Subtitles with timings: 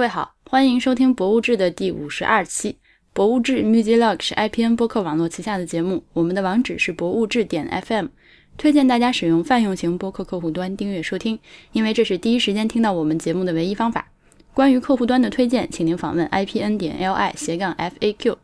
[0.00, 2.72] 位好，欢迎收听《博物志》的第五十二期。
[3.12, 8.06] 《博物志 Music Log》是 IPN 播客网络旗下的节目，我们的网址是博物志点 FM，
[8.56, 11.38] 推荐大家使用泛用型播客客户端订阅收听，
[11.72, 14.08] 因为这是第一时间听到我们节目的唯一方法。
[14.54, 18.36] 关于客户端的推荐，请您访问 IPN 点 LI 斜杠 FAQ。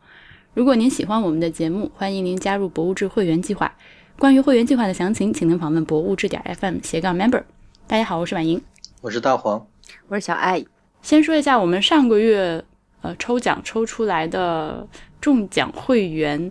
[0.52, 3.74] 如果您喜欢我们的节目，欢迎您加入博物志会员计划。
[4.18, 7.44] 关于会员计划的详情，请您访问博物志点 FM 斜杠 Member。
[7.86, 8.60] 大家好，我是婉莹，
[9.00, 9.66] 我是大黄，
[10.08, 10.62] 我是小爱。
[11.06, 12.60] 先说一下我们上个月
[13.00, 14.84] 呃抽奖抽出来的
[15.20, 16.50] 中奖会员，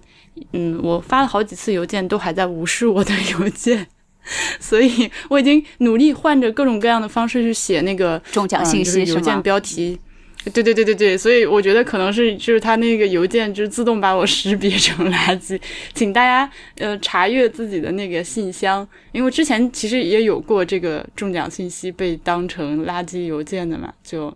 [0.54, 3.86] 嗯，我发了好几次邮件，都还在无视我的邮件，
[4.62, 9.99] 所以我已经努力换着各种各样的方式去写那个中奖信息邮件标题。
[10.54, 15.60] 对对对对对，所以我觉得可能是就是他那个邮件就自动把我识别成垃圾，
[15.94, 24.34] 请大家呃查阅自己的那个信箱，因为之前其实也有过这个中奖信息被当成垃圾邮件的嘛，就。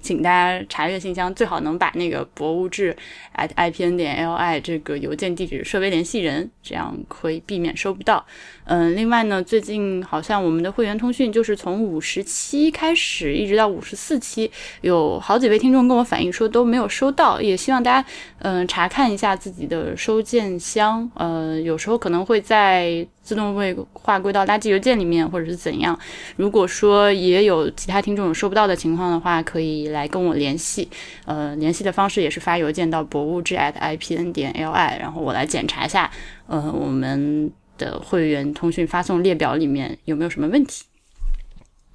[0.00, 2.96] 请大家查阅信箱，最好能把那个博物志
[3.36, 8.24] at ipn 点 li 这个邮件地址设为联系人，这样可以避免收不到。
[8.72, 14.48] 嗯，另外呢，最近好像我们的会员通讯就是从五十七开始，一直到五十四期，
[14.82, 23.04] 有好几位听众跟我反映说都没有收到，也希望大家嗯查看一下自己的收件箱，呃，有时候可能会在。
[23.22, 25.96] 自动会划归到垃圾邮件里面，或者是怎样？
[26.36, 30.88] 如果说也有其他听众有收不到的情况的话，可以来跟我联系。
[31.26, 36.10] 呃，联系的方式也是发邮件到博物志 at ipn 点 li，然后我来检查一下，
[36.48, 37.48] 呃，我们
[37.80, 40.84] 的会员通讯发送列表里面有没有什么问题。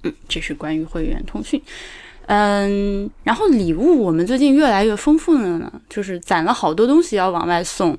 [0.02, 1.62] 嗯，这是关于会员通讯。
[2.26, 7.96] 嗯，然后礼物我们最近越来越丰富了呢，就是攒了好多东西要往外送。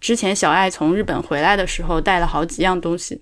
[0.00, 3.20] 之前小爱从日本回来的时候带了好几样东西，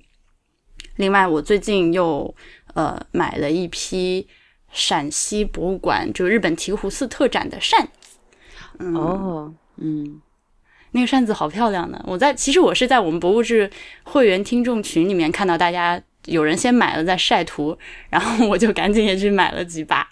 [0.97, 2.33] 另外我最近又
[2.75, 4.29] 呃买了一批
[4.71, 8.19] 陕西博物馆就日本醍醐寺特展的扇子。
[8.95, 10.21] 哦，嗯，
[10.97, 12.03] 那个扇子好漂亮呢！
[12.07, 13.71] 我在其实我是在我们博物志
[14.03, 17.77] 会员听众群里面看到大家有人先买了在晒图，
[18.09, 20.09] 然后我就赶紧也去买了几把，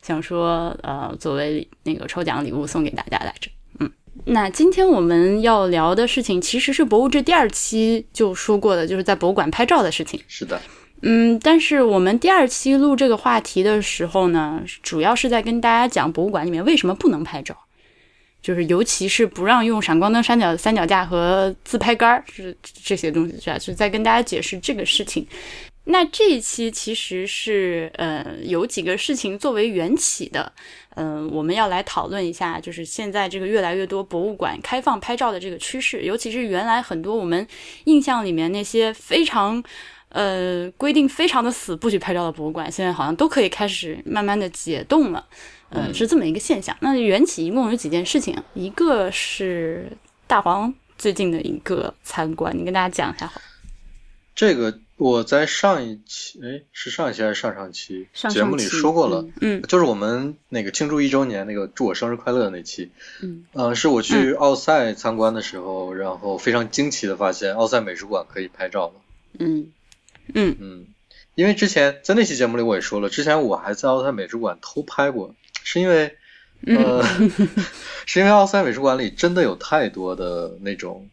[0.00, 3.50] 想说呃作为那个抽奖礼物送给大家来着。
[3.80, 3.90] 嗯
[4.26, 10.20] 那今天我们要聊的事情，其实是博物志第二期就说过的，就是在博物馆拍照的事情。
[10.28, 10.60] 是的，
[11.02, 17.56] 嗯，但是我们第二期录这个话题的时候呢，主要是在跟大家讲博物馆里面为什么不能拍照，
[18.42, 23.58] 就是尤其是不让用闪光灯、三脚三脚架和自拍杆儿是这些东西，是吧？
[23.58, 25.26] 是在跟大家解释这个事情。
[25.84, 30.52] 那这一期其实是呃有几个事情作为缘起的，
[30.94, 37.44] 嗯，我们要来讨论一下，就是现在这个越来越多博物馆开放拍照的这个趋势，尤其是原来很多我们
[37.84, 39.60] 印象里面那些非常
[40.10, 45.26] 呃规定非常的死不许拍照的博物馆，现在好像都可以开始慢慢的解冻了，
[45.70, 46.76] 嗯，是这么一个现象。
[46.80, 49.90] 那缘起一共有几件事情，一个是
[50.26, 53.40] 大黄最近的一个参观，你跟大家讲一下好。
[54.34, 54.78] 这个。
[55.00, 62.90] 我在上一期，哎，是上一期还是上上期节目里说过了，嗯，就是我们那个庆祝一周年那个祝我生日快乐的那期，
[63.22, 68.92] 嗯，呃，是我去奥赛参观的时候，然后非常惊奇的发现奥赛美术馆可以拍照了，
[69.38, 69.68] 嗯，
[70.34, 70.86] 嗯嗯，
[71.34, 76.16] 因为之前在那期节目里我也说了，之前我还在奥赛美术馆偷拍过，是因为，
[76.66, 77.02] 呃，
[78.06, 81.08] 是因为奥赛美术馆里真的有太多的那种。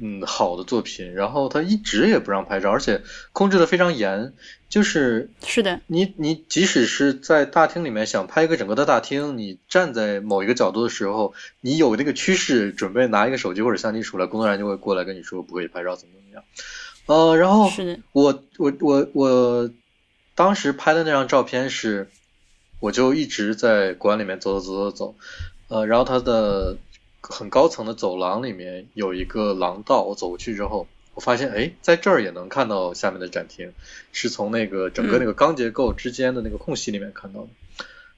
[0.00, 3.02] 嗯，好的作品，然后他一直也不让拍照，而且
[3.32, 4.32] 控制的非常严，
[4.68, 16.44] 就是是的，你你即使是在大厅里面想拍一个整个的大厅，你站在某一个角度的时候，你有那个趋势，准备拿一个手机或者相机出来，工作人员就会过来跟你说不可以拍照，怎么怎么样。
[17.08, 17.68] 呃，然后
[18.12, 19.70] 我我我我
[20.36, 22.08] 当时拍的那张照片是，
[22.78, 25.14] 我就一直在馆里面走走走走走，
[25.68, 26.76] 呃，然后它的。
[27.20, 33.72] 很高层的走廊里面有一个廊道，我走过去之后，我发现哎，在这儿也能看到下面的展厅，
[34.12, 37.48] 是从那个整个那个钢结构之间的那个空隙里面看到的。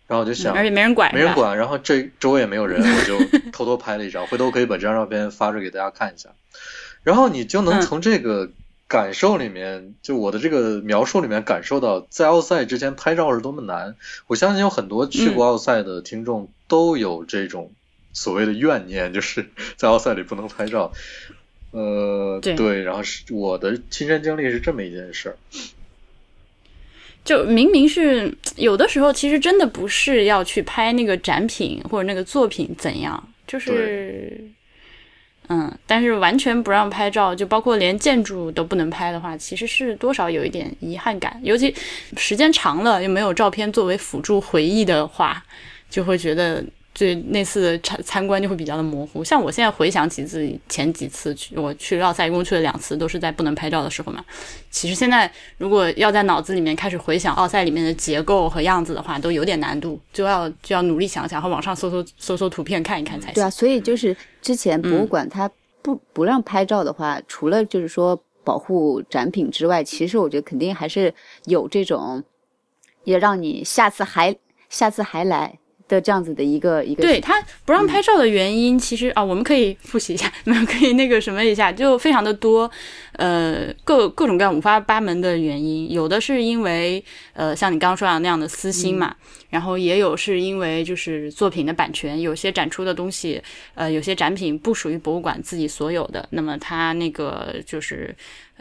[0.06, 3.18] 然后我就想，而且没人管，没人管，然后这周围也没有人，我就
[3.50, 6.28] 偷偷拍了一张，回头可以把这张照片发出给大家看一下。
[7.02, 8.50] 然后你就能从这个
[8.90, 13.96] 感受里面，就我的这个描述里面感受到，在奥赛之前拍照是多么难。
[14.26, 17.72] 我相信有很多去过奥赛的听众都有这种。
[18.12, 20.90] 所谓的怨念 就是在奥赛里不能拍照，
[21.70, 25.36] 呃，对，然后是我的亲身经历是这么一件事儿，
[27.24, 34.44] 就明明是有的时候，其实真的不是要去拍那个展品或者那个作品怎样，就是，
[35.52, 41.40] 嗯，但是完全不让拍照，就包括连建筑都不能拍的话，其实是多少有一点遗憾感。
[41.42, 41.74] 尤其
[42.16, 45.42] 时间长了又没有照片作为辅助回忆的话，
[45.90, 46.64] 就会觉得
[47.00, 49.24] 对那次的参参观就会比较的模糊。
[49.24, 54.22] 像我现在回想起自己前几次去，我去奥赛一共去了两次，都是在不能拍照的时候嘛。
[54.70, 63.34] 其实现在如果要在脑子里面开始回想奥赛里面的结构和样子的话，都有点难度，就要就要努力想想和网上搜搜搜搜图片看一看才行。
[63.36, 65.50] 对啊，所以就是之前博物馆它
[65.80, 71.14] 不、不让拍照的话，除了就是说保护展品之外，其实我觉得肯定还是
[71.46, 72.22] 有这种，
[73.04, 74.36] 也让你下次还
[74.68, 75.58] 下次还来
[75.90, 77.34] 的这样子的一个一个对他
[77.64, 82.70] 不让拍照的原因，其实啊，我们可以 复习一下， 我们可以那个什么一下，就非常的多，
[83.14, 89.14] 呃，各各种各样五花八门的原因，有的是因为呃，像你刚刚说的那样的私心嘛，
[89.50, 93.42] 然后也有是因为就是作品的版权，有些展出的东西，
[93.74, 98.14] 呃，有些展品不属于博物馆自己所有的，那么他那个就是。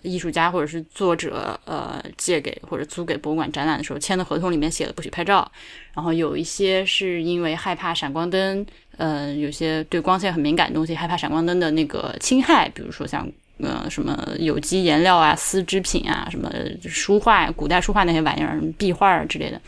[0.03, 5.49] 艺术家或者是作者，呃，借给或者租给博物馆展览的时候签的合同里面写的不许拍照，
[5.93, 8.65] 然后有一些是因为害怕闪光灯，
[8.97, 13.29] 呃，有些对光线很敏感的东西，害怕闪光灯的那个侵害，比如说像
[13.59, 16.51] 呃什么有机颜料啊、丝织品啊、什么
[16.87, 19.59] 书画、古代书画那些玩意儿、壁画啊之类的。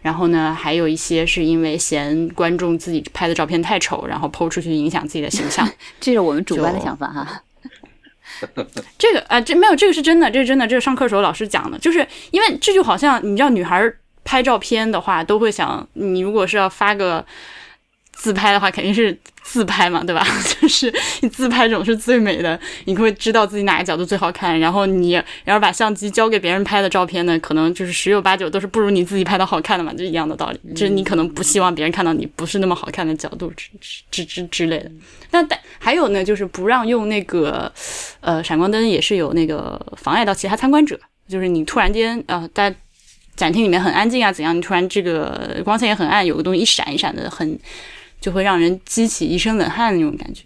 [0.00, 5.68] 然后呢，还有一些是因为嫌观众自己拍的照片太丑，然后抛出去影响自己的形象。
[6.00, 7.42] 这是我们主观的想法哈。
[8.98, 13.92] 这个啊，这没有这个是真的，这是真的，这是上课时候老师讲的，就是因为这就好像你知道，女孩
[14.24, 17.24] 拍照片的话，都会想，你如果是要发个
[18.18, 20.26] 自拍的话，肯定是自拍嘛，对吧？
[20.60, 33.70] 就是你自拍总是最美的，你会知道自己哪个角度最好看，然后你要是把相机交给别人拍的照片呢，可能就是十有八九都是不如你自己拍的好看的嘛，就一样的道理，就是你可能不希望别人看到你不是那么好看的角度之
[34.10, 34.90] 之之之类的。
[35.30, 37.72] 那但还有呢，就是不让用那个，
[38.20, 40.98] 呃，闪光灯也是有那个妨碍到其他参观者，
[41.28, 42.74] 就是你突然间呃，在
[43.36, 44.56] 展厅里面很安静啊，怎样？
[44.56, 47.56] 你突然这个光线也很暗，有个东西一闪一闪的，很
[48.20, 50.44] 就会让人激起一身冷汗的那种感觉。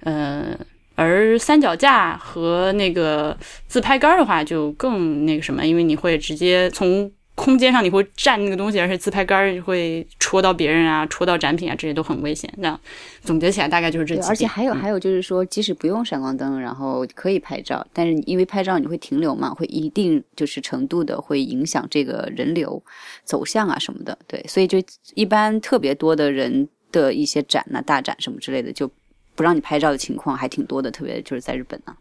[0.00, 0.58] 呃，
[0.94, 7.10] 而三脚架和那个自拍杆的话，就更那个什么，因为你会直接从。
[7.38, 12.52] 空间上你会占那个东西，而且自拍杆会戳到别人啊，戳到展品啊，这些都很危险。
[12.56, 12.80] 这样
[13.22, 14.28] 总结起来大概就是这几。
[14.28, 22.82] 而且还有还有就是说，即使不用闪光灯，然后可以拍照，但是因为拍照你会停留嘛，会一定就是程度的会影响这个人流
[23.22, 24.18] 走向啊什么的。
[24.26, 24.82] 对，所以就
[25.14, 28.90] 一般特别多的人的一些展呐、大展什么之类的，就
[29.34, 31.96] 不让你拍照的情况还挺多的，特别就是在日本呢。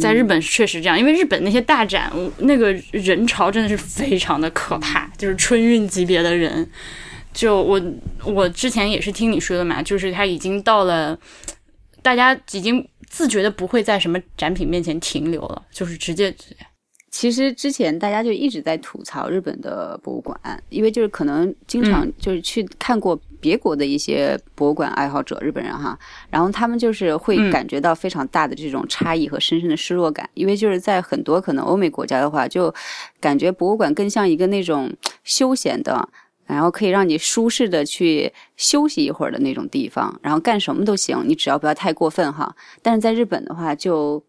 [0.00, 6.66] 在日本确实这样，因为日本那些大展，那个人潮真的是非常的可怕，就是春运级别的人。
[7.34, 7.80] 就我
[8.24, 11.18] 我之前也是听你说的嘛，就是他已经到了，
[12.00, 16.34] 大家已经自觉的不会在什么展品面前停留了，就是直接。
[17.10, 20.38] 其实之前大家就一直在吐槽日本的博物馆，
[20.70, 25.98] 因为就是可能经常就是去看过别国的一些博物馆爱好者，日本人哈，
[26.30, 32.72] 然后他们就是会感觉到非常大的这种差异和深深的失落感，因为就是在很多可能欧美国家的话，就
[33.20, 34.90] 感觉博物馆更像一个那种
[35.24, 36.08] 休闲的，
[36.46, 42.54] 然后可以让你舒适的去休息一会儿的那种地方，然后干什么都行，你只要不要太过分哈。
[42.80, 44.24] 但是在日本的话就。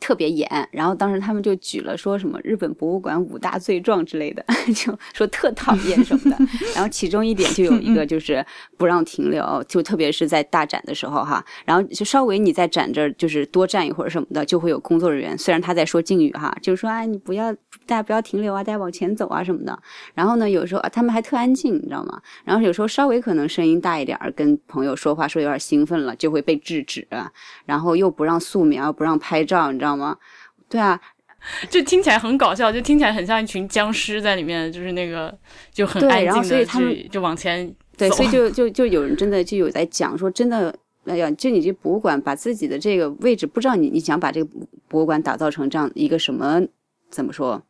[0.00, 6.36] 特别严，然后当时他们就举了说什么日本博物馆五大罪状之类的， 就说特讨厌什么的。
[6.74, 8.44] 然后其中一点就有一个就是
[8.76, 11.44] 不让停留，就特别是在大展的时候哈。
[11.64, 17.52] 然后就稍微你在展这儿就是多站一会儿什么的，就会有工作人员，虽然他在说敬语哈，就是说啊你不要
[17.84, 19.76] 大家不要停留啊，大家往前走啊什么的。
[20.14, 22.20] 然后呢，有时候啊他们还特安静，你知道吗？
[22.44, 27.06] 然后有时候稍微可能声音大一点儿，跟朋友说话说有点兴奋了，就会被制止。
[27.64, 29.87] 然后又不让素描，不让拍照，你知道。
[29.96, 30.16] 吗？
[30.68, 31.00] 对啊，
[31.70, 35.36] 就听起来很搞笑，就听起来很像一群僵尸在里面，就是那个
[35.72, 40.74] 就很安静的，所以他们就往前对，所以就就就有人真的就有在讲说，真的，
[41.06, 44.50] 哎呀，就你这博物馆把自己的这个位置，不知道你你想把这个
[44.88, 46.60] 博物馆打造成这样一个什么
[47.10, 47.62] 怎么说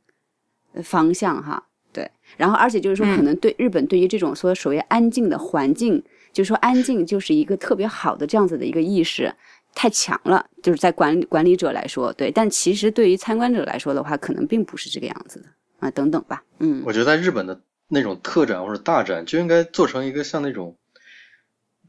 [0.83, 1.65] 方向哈？
[1.93, 9.35] 对，然后而且就是说，可能对日本对于这种说所谓安静的环境，就是说安静就是一个特别好的这样子的一个意识。
[9.79, 15.47] 太强了，就是在管管理者来说，对，但其实对于参观者来说的话，可能并不是这个样子的
[15.79, 20.77] 啊，等等吧，嗯，我觉得在日本的那种特展或者大展就应该做成一个像那种，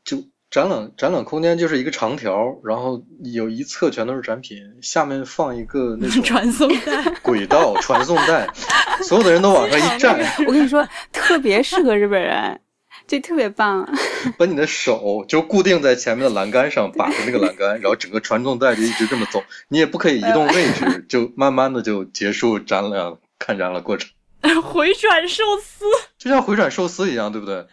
[0.03, 7.03] 就展览展览空间就是一个长条，然后有一侧全都是展品，下面放一个那种 传送带。
[7.23, 8.47] 轨道传送带，
[9.01, 12.61] 所有的人都往上一站，我跟你说，特别适合日本人。
[13.09, 13.85] 这特别棒，
[14.37, 24.09] 把你的手就固定在前面的栏杆上，把着那个栏杆，然后整个传送带就一直这么走，你也不可以移动位置，就慢慢的就结束展览看展览过程，
[24.63, 25.83] 回转寿司，
[26.19, 27.65] 就像回转寿司一样，对不对？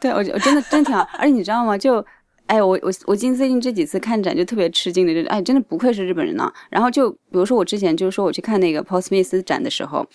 [0.00, 1.76] 对，我我真的真挺好，而且你知道吗？
[1.76, 2.04] 就。
[2.46, 6.50] 哎，我我我近最近这几次看展就特别吃惊的，就哎，真的不愧是日本人呢。
[6.70, 10.06] 然后就比如说我之前就是说我去看那个 Paul Smith 展的时候。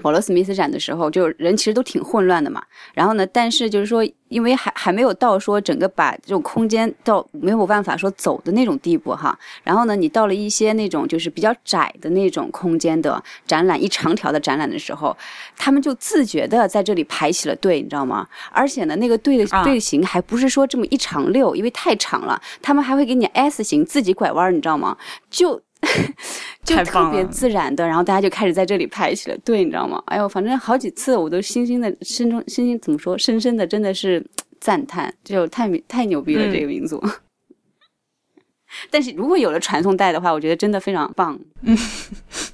[0.00, 2.62] 保罗·史密斯展的时候，就人其实都挺混乱的嘛。
[2.94, 9.38] 然后呢，但是就是说，因为还还没有到说整个把这种空间到没有办法说走的那种地步哈。
[9.62, 15.14] 然后呢，你到了一些那种就是比较窄的那种空间的展览，一长条的展览的时候，
[15.58, 18.26] 他们就自觉的在这里排起了队，你知道吗？
[18.50, 24.96] 而且呢，那个队的队形还不是说这么一长溜，因为太长了，他们还会给你 S 型自己拐弯，你知道吗？
[25.28, 25.60] 就。
[26.64, 30.02] 就特别自然的，然后大家就开始在这里排起了队，你知道吗？
[30.06, 33.16] 哎呦，反正好几次我都深深的、深中、深深怎么说？
[33.18, 34.24] 深深的，真的是
[34.60, 37.02] 赞叹，就太太牛逼了这个民族。
[38.90, 41.38] 但是如果有了传送带的话，我觉得真的非常棒。
[41.62, 41.76] 嗯。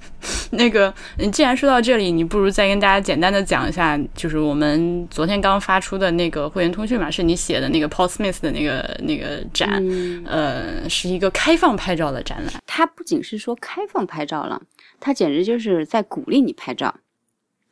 [0.53, 9.83] 那个，你既然说到这里，你不如再跟大家简单的讲一下，就是我们昨天刚发出的那个会员通讯嘛，是你写的那个 Paul Smith 的那个那个展，
[10.25, 12.55] 呃，是一个开放拍照的展览。
[12.67, 14.63] 它不仅是说开放拍照了，
[14.99, 16.95] 它简直就是在鼓励你拍照。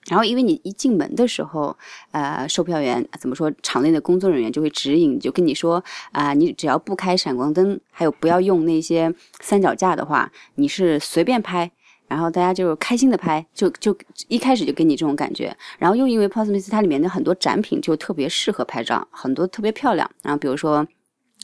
[0.08, 1.76] 然后，因为你一进门的时候，
[2.12, 11.68] 呃，售票员怎么说，场内的工作人员就会指引，就跟你说啊，你只要不开闪光灯，还有不要用那些三脚架的话，你是随便拍。
[12.08, 13.96] 然后大家就开心的拍，就就
[14.28, 15.54] 一开始就给你这种感觉。
[15.78, 20.08] 然后又因为 p o s m i s 它里面的很多展品就特别适合拍照，很多特别漂亮。
[20.22, 20.86] 然后比如说，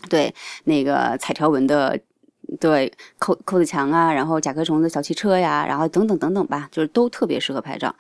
[0.08, 0.32] 对
[0.64, 1.98] 那个彩条纹的，
[2.60, 7.94] 对扣扣子墙啊，然后甲壳虫的小汽车呀，然后等等等等吧，就是都特别适合拍照。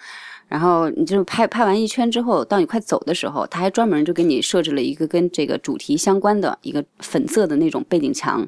[0.48, 8.46] 然后你就拍拍完一圈之后，到你快走的时候，他还专门就给你设置了一个跟这个主题相关的一个粉色的那种背景墙。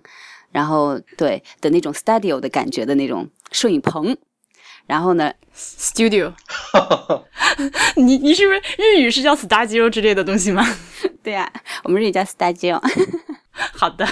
[0.54, 4.16] 然后对的那种 studio 的感觉的那种摄影棚，
[4.86, 6.32] 然后呢，studio，
[7.98, 10.64] 你你是不是日语是叫 studio 之类的东西吗？
[11.24, 12.80] 对呀，我们日语叫 studio。
[13.52, 14.06] 好的，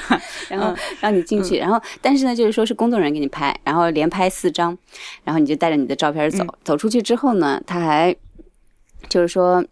[0.48, 4.76] 然后让你进去，然后但是呢，就是说是工作人员给你拍，然后连拍四张，
[5.22, 8.16] 然后你就带着你的照片走，走出去之后呢，他还
[9.08, 9.64] 就是说。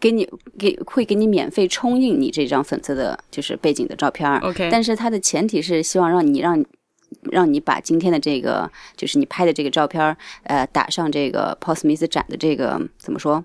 [0.00, 0.28] 给你
[0.58, 4.28] 给会给你免费冲印你这张粉色的，就是背景的照片。
[4.38, 6.64] OK，但是它的前提是希望让你让
[7.30, 13.44] 让你把今天的这个就是你拍的这个照片，呃，打上这个 p o s m i t 展的这个怎么说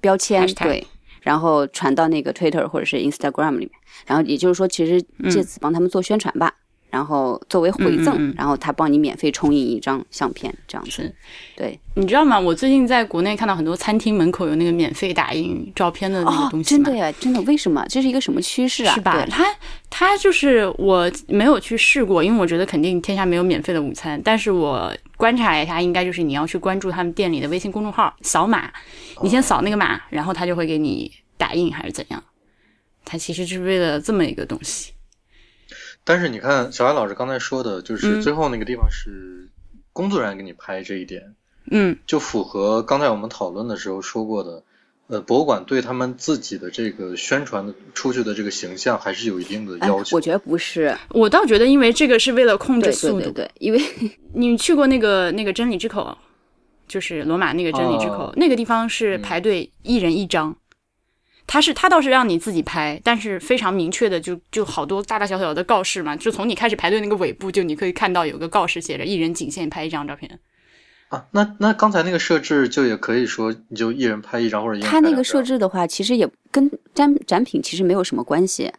[0.00, 0.46] 标签？
[0.54, 0.86] 对，
[1.22, 3.70] 然后传到那个 Twitter 或者是 Instagram 里面。
[4.06, 6.52] 然后也就是说，其实借此帮他们做宣传吧。
[6.94, 11.12] 然后作为回赠，然后他帮你免费冲印一张相片，这样子。
[11.56, 12.38] 对，你知道吗？
[12.38, 16.70] 我最近在国内看到很多餐厅门口有那个免费打印照片的那个东西。
[16.70, 17.40] 真的呀，真的？
[17.42, 17.84] 为什么？
[17.88, 18.94] 这是一个什么趋势啊？
[18.94, 19.26] 是吧？
[19.28, 19.44] 他
[19.90, 24.20] 他就是我没有去试过，因为我觉得肯定天下没有免费的午餐。
[24.24, 28.72] 但是我观察了一下，应该就是你要去关注他们店里的微信公众号，扫码，
[29.20, 32.22] 你先扫那个码，然后他就会给你打印，还是怎样？
[33.04, 34.92] 他其实就是为了这么一个东西。
[36.04, 39.48] 但是你看，小艾老师刚才说的，就是最后那个地方是
[39.92, 41.34] 工作人员给你拍这一点，
[41.70, 44.62] 嗯，就符合刚才我们讨论的时候说过的，
[45.06, 50.16] 呃，博物馆对他们自己的这个宣传的出去的这个形象还是有一定的要求。
[50.16, 53.80] 我觉得不是，我倒觉得，因为这个是为了控制速度，对对对，因为
[54.34, 56.16] 你去过那个那个真理之口，
[56.86, 60.54] 就是罗马那个真理之口，那个地方是排队一人一张。
[61.46, 70.40] 他是他倒是让你自己拍，但是非常明确的就就好多大大小小的告示嘛，就从你开始排队那个尾部，就你可以看到有个告示写着一人仅限拍一张照片。
[71.08, 78.72] 啊，那那刚才那个设置就也可以说你就一人拍一张或者一人他那个设置的话，其实也跟展展品其实没有什么关系。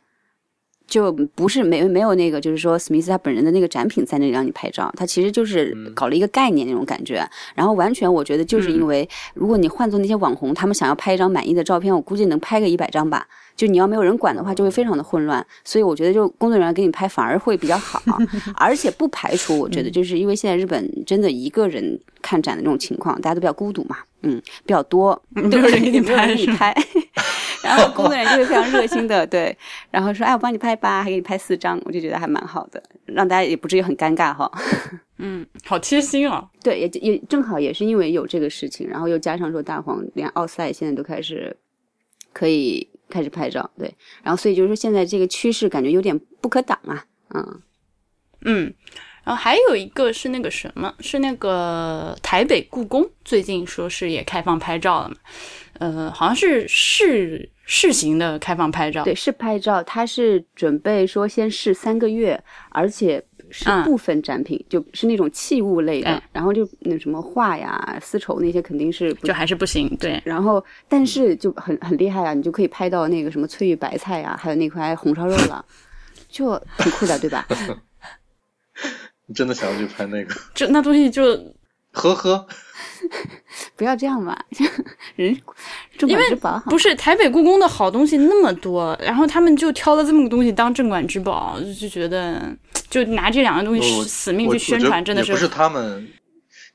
[0.88, 7.28] 就不是没没有那个，就是说史密斯他本人的那个展品在那里让你拍照，他其实就是搞了一个概念那种感觉。
[7.56, 13.28] 然后完全我觉得就是因为，如果你换做那些网红，他们想要拍一张满意的照片，我估计能拍个一百张吧。
[13.56, 15.46] 就你要没有人管的话，就会非常的混乱。
[15.64, 18.02] 所以我觉得就工作人员给你拍反而会比较好，
[18.58, 26.76] 而且不排除我觉得就是因为现在日本真的一个人看展的这种情况，大家都比较孤独嘛，嗯，比较多， 没有人给你拍。
[27.66, 29.56] 然后工作人员就会非常热心的 对，
[29.92, 34.50] 然后说哎我帮你拍吧，还给你拍四张，我就觉得还蛮好的，让大家也不至于很尴尬哈。
[35.18, 36.50] 嗯，好贴心哦。
[36.64, 41.56] 对，也也正好也是因为有这个事情，然后又加上说大黄连奥赛现在都开始
[42.32, 43.94] 可以开始拍照，对，
[44.24, 47.62] 然后所以就是说现在这个趋势感觉有点不可挡啊，嗯
[48.42, 48.74] 嗯。
[49.24, 55.16] 然后还有一个是那个什么，是那个台北故宫，最近说是也开放拍照了嘛，
[55.80, 75.64] 呃，好像是试试行的开放拍照，对，是拍照，他是准备说先试三个月，而且是嗯部分展品，就是那种器物类的，哎然后就那什么画呀、丝绸那些肯定是就还是不行，对，然后，但是就很很厉害啊，你就可以拍到那个什么翠玉白菜呀，还有那块红烧肉了，
[76.30, 77.46] 就很酷的，对吧？
[79.28, 80.36] 你真的想要去拍那个？
[80.54, 81.24] 就那东西就
[81.96, 82.46] 呵呵，
[83.76, 84.38] 不要这样嘛，
[85.16, 85.36] 人
[85.98, 92.56] 镇馆之宝不是台北故宫的好东西那么多，然后他们就挑了这么个东西当镇馆之宝，就就觉得
[92.90, 96.08] 就拿这两个东西死命去宣传，真的是也不是他们，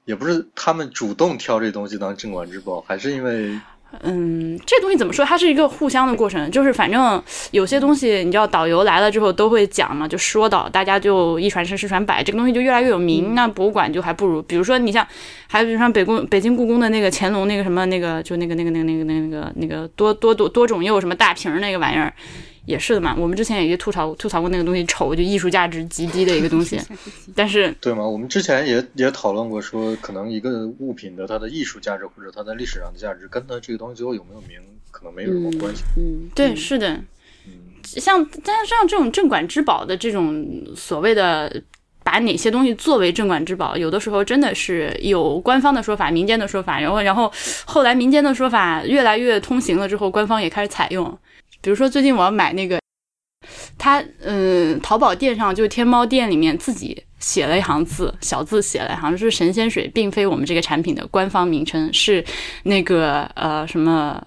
[0.06, 3.60] 也不是他们主动挑这东西当镇馆之宝，还是因为
[4.02, 5.25] 嗯，这东西怎么说？
[5.25, 13.35] 它是一个互相的过程，就是反正有些东西，你知道，导游来了之后都会讲嘛，就说到，大家就一传十，十传百，这个东西就越来越有名。
[13.35, 15.06] 那博物馆就还不如，比如说你像，
[15.49, 22.12] 还比如像北宫北京故宫的那个乾隆那个什么那个，就那个那个那个那个那个那个那个多多多多种釉什么大瓶那个玩意儿。
[22.70, 26.80] 也是的嘛，我们之前也吐槽吐槽过那个东西丑，就艺术价值极低的一个东西。
[27.34, 28.06] 但是对吗？
[28.06, 34.58] 我们之前也也讨论过，说可能一个物品的它的艺术价值或者它在历史上的价值，跟它这个东西最后有没有名，
[34.90, 35.82] 可能没有什么关系。
[35.96, 36.88] 嗯，对，嗯是的，
[37.46, 41.62] 嗯，像但是像这种镇馆之宝的这种所谓的。
[42.02, 47.30] 把哪些东西作为镇馆之宝，有的时候真的是有官方的说法、民间的说法，然后然后
[47.66, 51.16] 后来民间的说法越来越通行了之后，官方也开始采用。
[51.60, 52.80] 比如说最近我要买那个，
[53.78, 62.24] 他嗯，淘宝店上就天猫店里面自己写了一行字，小字写了，好像是神仙水，并非我们这个产品的官方名称，是
[62.64, 64.22] 那个呃什么。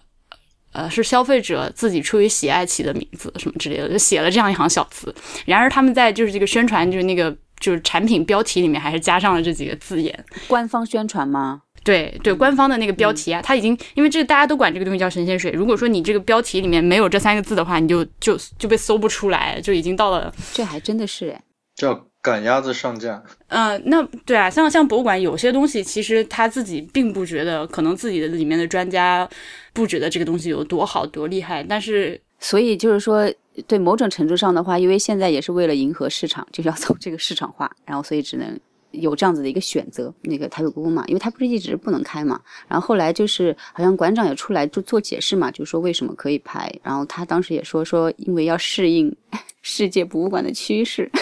[0.76, 5.14] 呃，是消费者自己出于喜爱起的名字什么之类的，就写了这样一行小字。
[5.46, 10.26] 然而他们在就是这个宣传，就是那个就是产品标题里面，还是加上了这几个字眼。
[10.48, 11.62] 官方宣传吗？
[11.84, 15.52] 对对，官方的那个标题啊，它已经因为这个大家都管这个东西叫神仙水。
[15.52, 21.42] 如果说你这个标题里面没有这三个字的话，你就就就被搜不出来，就已经到了这还真的是哎，
[21.76, 23.22] 叫赶鸭子上架。
[23.48, 29.28] 呃，那对啊，像像博物馆有些东西，其实他自己并不觉得，可能自己的里面的专家
[29.74, 33.30] 不觉得这个东西有多好多厉害，但是所以就是说，
[33.68, 38.58] 对某种程度上的话，因为现在也是为了迎合市场，就要走这个市场化，然后所以只能
[38.94, 40.12] 有这样子的一个选择。
[40.22, 49.16] 那个台北故宫嘛，因为它不是一直不能开嘛，然后后来就是好像馆长也出来就做解释嘛，就说为什么可以拍，然后他当时也说说因为要适应
[49.62, 51.12] 世界博物馆的趋势。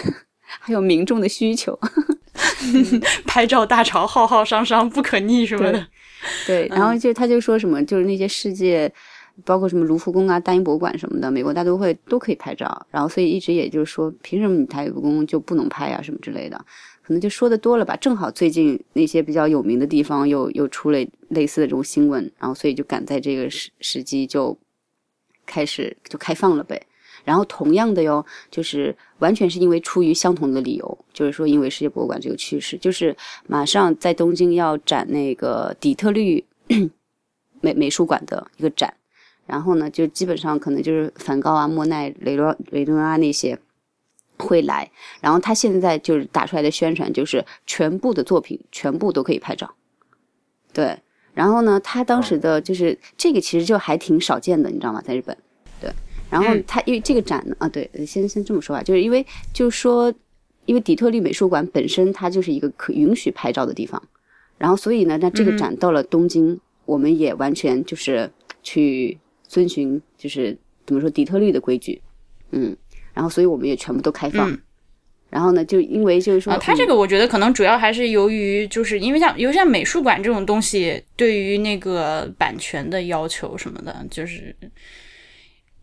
[0.59, 1.79] 还有民众的需求，
[3.25, 5.87] 拍照大潮浩浩汤汤不可逆什么的。
[6.45, 8.91] 对，然后就他就说什么，就是那些世界，
[9.45, 12.85] 包括什么卢浮宫啊、大英博物馆什么的，美国大都会都可以拍照。
[12.91, 16.65] 然后所以一直也就是说，凭什么你台北故宫就不能拍啊什么之类的？
[17.03, 17.95] 可能就说的多了吧。
[17.95, 24.57] 正好最近那些比较有名的地方又又出了类似的这种新闻，然后所以就赶在这个时时机就
[25.45, 26.81] 开始就开放了呗。
[27.23, 36.43] 然后同样的哟，就是完全是因为出于相同的理由，就是说因为世界博物馆这个趋势，就是马上在东京要展那个底特律
[37.61, 38.91] 美美术馆的一个展，
[39.45, 43.59] 然后呢，就基本上可能就是梵高啊、莫奈、雷诺雷诺阿那些
[44.41, 49.73] 会来，然后他现在就是打出来的宣传就是全部的作品全部都可以拍照，
[50.73, 50.97] 对，
[51.33, 55.01] 然后呢，他当时的就是这个其实就还挺少见的，你知道吗？
[55.01, 55.37] 在日本。
[55.79, 55.89] 对
[56.29, 60.13] 然后他因为这个展呢啊，对，先先这么说吧，就是因为就是说，
[60.65, 64.01] 因为底特律美术馆本身它就是一个可允许拍照的地方，
[64.57, 68.31] 然后所以呢，那这个展到了东京，我们也完全就是
[68.63, 72.01] 去遵循就是怎么说底特律的规矩，
[72.51, 72.77] 嗯，
[73.13, 74.59] 然后所以我们也全部都开放，嗯
[75.29, 84.53] 然后呢，就因为就是说，啊，它这个我觉得可能主要还是由于，就是因为像，尤其像美术馆这种东西，对于那个版权的要求什么的，就是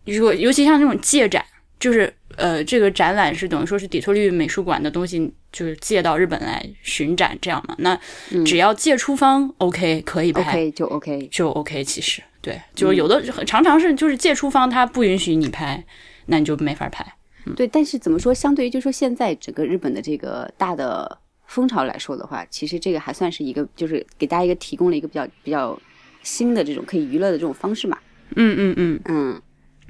[0.05, 1.43] 如果尤其像这种借展，
[1.81, 7.75] 就是呃，这个展览是等于说是底特律美术馆的东西，就是借到日本来巡展这样嘛。
[7.79, 7.99] 那
[8.45, 15.83] 只要借出方 OK 可以拍 OK 就 OK，就 OK，其实对，就是有的常常是就是借出方他不允许你拍，
[16.27, 17.15] 那你就没法拍。
[17.55, 18.33] 对，但是怎么说？
[18.35, 25.79] 相对于就说现在整个日本的这个大的风潮来说的话，其实这个还算是一个，就是给大家一个提供了一个比较比较
[26.23, 27.99] 新的这种可以娱乐的这种方式嘛。
[28.37, 29.43] 嗯嗯嗯，嗯，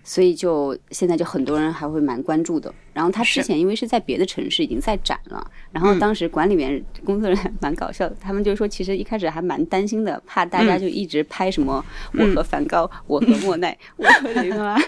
[0.05, 2.73] 所以就现在就很多人还会蛮关注的。
[2.93, 14.81] 然后他之前因为是在别的城市已经在展了，然后当时管理员工作人员蛮搞笑的，他们就说其实一开始还蛮担心的，怕大家就一直拍什么我和梵高，我和莫奈，我和雷诺阿。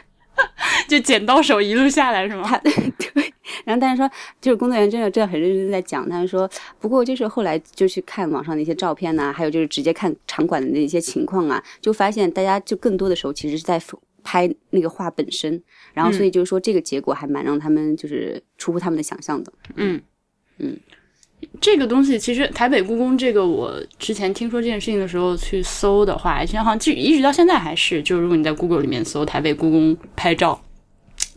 [0.90, 2.42] 就剪刀手一路下来是吗？
[2.44, 2.72] 他 对
[3.64, 6.50] 然后但是说，就是工作人员真的真的很认真在讲，他说，
[6.81, 13.81] 不过就是后来就去看网上的一些照片呐、还有就是直接看场馆的那些情况啊，就发现大家就更多的时候其实是在
[14.24, 15.62] 拍那个画本身，
[15.94, 19.53] 然后所以就是说这个结果还蛮让他们就是出乎他们的想象的。
[19.76, 20.00] 嗯
[20.59, 20.76] 嗯，
[21.61, 30.61] 这个东西其实台北故宫这个，我之前听说这件事情的时候去搜的话，其实好像就一直到现在还是，就是如果你在 Google 里面搜台北故宫拍照，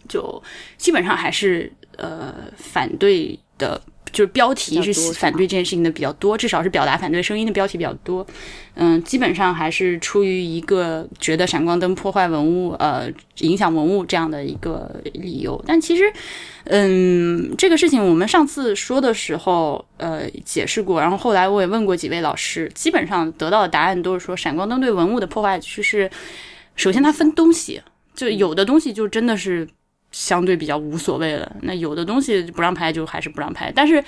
[0.07, 0.41] 就
[0.77, 3.81] 基本上还是呃反对的。
[4.11, 8.23] 就是标题是反对这件事情的比较多，至少是表达反对声音的标题比较多。
[8.75, 15.59] 嗯，基本上还是出于一个觉得闪光灯破坏文物、呃影响文物这样的一个理由。
[15.65, 16.13] 但其实，
[16.65, 26.07] 嗯，这个事情我们上次说的时候，呃，解释过，然后后来我也问过几位老师，基本上得到的答案都是说，闪光灯对文物的破坏就是，
[26.75, 27.81] 首先它分东西，
[28.13, 29.67] 就有的东西就真的是。
[30.13, 33.69] 相对比较无所谓了，那有的东西不让拍就还是不让拍。
[33.75, 34.01] 但是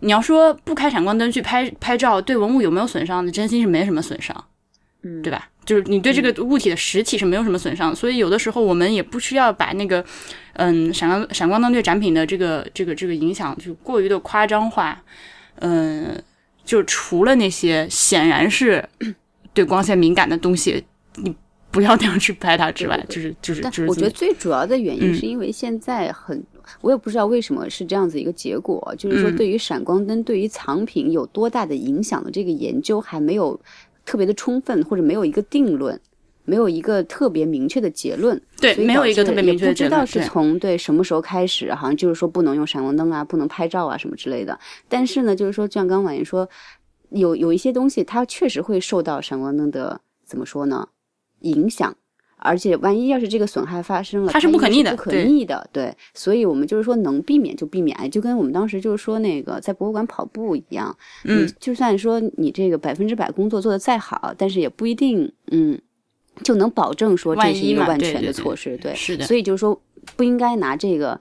[0.00, 3.30] 你要说不开闪光灯去拍拍照，对文物有没有损伤？
[3.30, 4.44] 真心是没什么损伤，
[5.02, 5.48] 嗯，对吧？
[5.64, 10.04] 就是你对这个物体的实体是没有什么损伤，所以有的时候我们也不需要把那个
[10.54, 15.00] 嗯闪光闪光灯对展品的这个这个这个影响就过于的夸张化。
[15.56, 16.20] 嗯，
[16.64, 18.84] 就除了那些显然是
[19.52, 20.84] 对光线敏感的东西，
[21.16, 21.36] 你。
[21.72, 23.86] 不要那样去拍它之外，就是就是就是。
[23.88, 26.44] 我觉得最主要的原因是因为现在很，嗯、
[26.82, 33.58] 我也不知道为什么是这样子一个结果，就是说对于闪光灯对于藏品有多大的影响的这个研究还没有
[34.04, 35.98] 特别的充分，或者没有一个定论，
[36.44, 38.40] 没有一个特别明确的结论。
[38.60, 40.00] 对，没有一个特别明确的结论。
[40.00, 44.58] 不知道是从对什么时候开始，好像就是说不能用闪光灯啊，不能拍照啊什么之类的。
[44.88, 46.46] 但是呢，就是说，就像刚婉言说，
[47.10, 50.86] 有有一些东西它确实会受到闪光灯的怎么说呢？
[51.42, 51.94] 影响，
[52.36, 55.94] 而且万一要是这个损害发生了，它是不可逆的，不可逆的，对。
[56.14, 65.80] 所以我们就是说能避免就避免，就跟我们当时就是说那个在博物馆跑步一样，嗯，就算说你这个百分之百工作做得再好，但是也不一定，嗯，
[66.42, 69.24] 就能保证说这是一个万全的措施，对，是的。
[69.24, 69.80] 所以就是说
[70.16, 71.20] 不应该拿这个。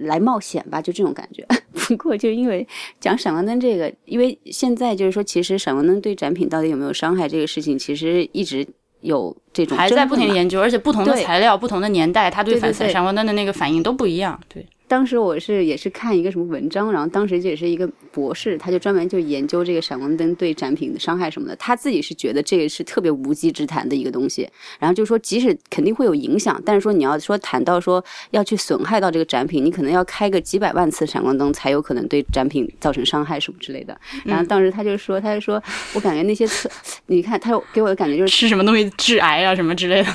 [0.00, 1.42] 来冒险吧，就这种感觉。
[1.72, 2.68] 不过，就因为
[3.00, 8.66] 讲闪光灯这个，因为现在就是说，其实闪光灯对展品到底有没有伤害这个事情，其实一直
[9.02, 14.40] 有这种还在不停的研究，而且不同的材料、不同的年代，它对反闪光灯的那个反应都不一样。
[14.48, 21.56] 对，当时我是也是看一个什么文章，然后当时这也是一个博士，他就专门就研究这个闪光灯对展品的伤害什么的。
[21.56, 24.46] 他自己是觉得这个是特别无稽之谈的一个东西，
[24.78, 33.98] 然后就说即使肯定会有影响，但是说你要说谈到说要去损害到这个展品，你可能要开个几百万次闪光灯才有可能对展品造成伤害什么之类的。
[34.26, 35.54] 然后当时他就说，他就说
[35.94, 36.68] 我感觉那些测，
[37.06, 40.14] 你看他给我的感觉就是吃什么东西致癌啊什么之类的，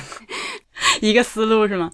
[1.02, 1.90] 一个思路是吗？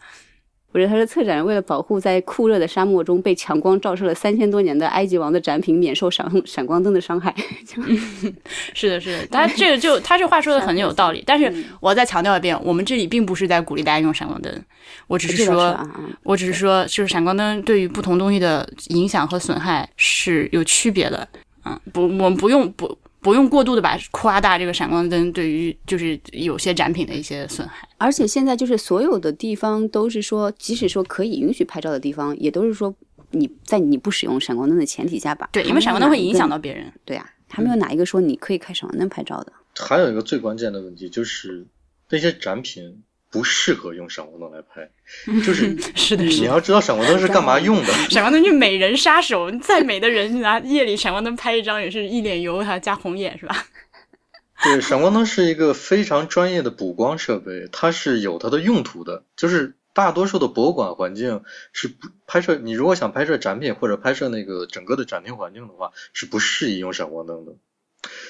[0.74, 7.32] 我觉得他是策展人为了保护在酷热的沙漠中被强光照射了三千多年的埃及王的展品免受闪闪光灯的伤害。
[8.74, 11.22] 是的，是的，他这个就他这话说的很有道理。
[11.24, 14.52] 但是我再强调一遍，我们这里并不是在鼓励大家用闪光灯，
[15.06, 15.78] 我只是说，
[16.24, 21.28] 我只是说，就是闪光灯对于不同东西的影响和损害是有区别的。
[21.64, 22.98] 嗯，不，我们不用不。
[23.24, 32.94] 不用过度的把夸大这个闪光灯对于就是有些展品的一些损害，而且现在就是所有的地方都是说，即使说可以允许拍照的地方，也都是说
[33.30, 35.48] 你在你不使用闪光灯的前提下吧。
[35.50, 36.92] 对，因为闪光灯会影响到别人。
[37.06, 39.52] 对啊，还没有哪一个说你可以开闪光灯拍照的。
[39.76, 41.66] 还有一个最关键的问题就是
[42.10, 43.02] 那些展品。
[43.34, 44.88] 不适合用闪光灯来拍，
[45.44, 47.92] 就是 是的，你要知道闪光灯是干嘛 用的。
[48.08, 53.66] 闪光灯是美人杀手，再美的人拿夜里闪光灯拍一张也是一脸油，还加红眼是吧？
[54.62, 58.20] 对，闪光灯是一个非常专业的补光设备，它是。
[58.20, 59.24] 有它的用途的。
[59.36, 59.74] 就是。
[59.92, 61.42] 大多数的博物馆环境
[61.72, 61.88] 是。
[61.88, 66.24] 不拍摄，你如果想拍摄展品或者拍摄那个整个的展厅环境的话，是。
[66.24, 67.52] 不适宜用闪光灯的。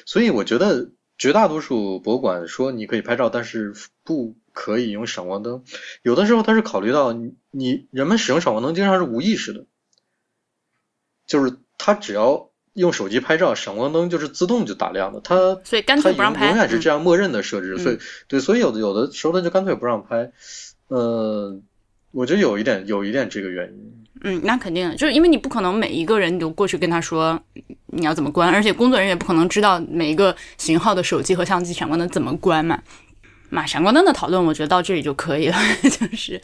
[0.06, 3.74] 所以我觉得绝大多数博物馆说你可以拍照，但是。
[4.02, 4.34] 不。
[4.54, 5.64] 可以用闪光灯，
[6.02, 9.66] 有的时候它是考虑到你你人们使用闪光灯经常是无意识的，
[11.26, 20.30] 就是他只要用手机拍照，闪光灯就是自动就打亮的，它所以干脆不让拍，永远是这样默认的设置，所以对，所以有的有的时候他就干脆不让拍，
[20.86, 21.60] 呃，
[22.12, 24.04] 我觉得有一点有一点这个原因。
[24.22, 27.38] 嗯，那肯定就是因为你不可能每一个人你都过去跟他说
[27.86, 32.80] 你要怎么关，而且工作人员也不可能知道每一个型号的手机和相机闪光灯怎么关嘛。
[33.50, 36.40] 嘛，闪光灯的讨论，我觉得到这里就可以了， 就是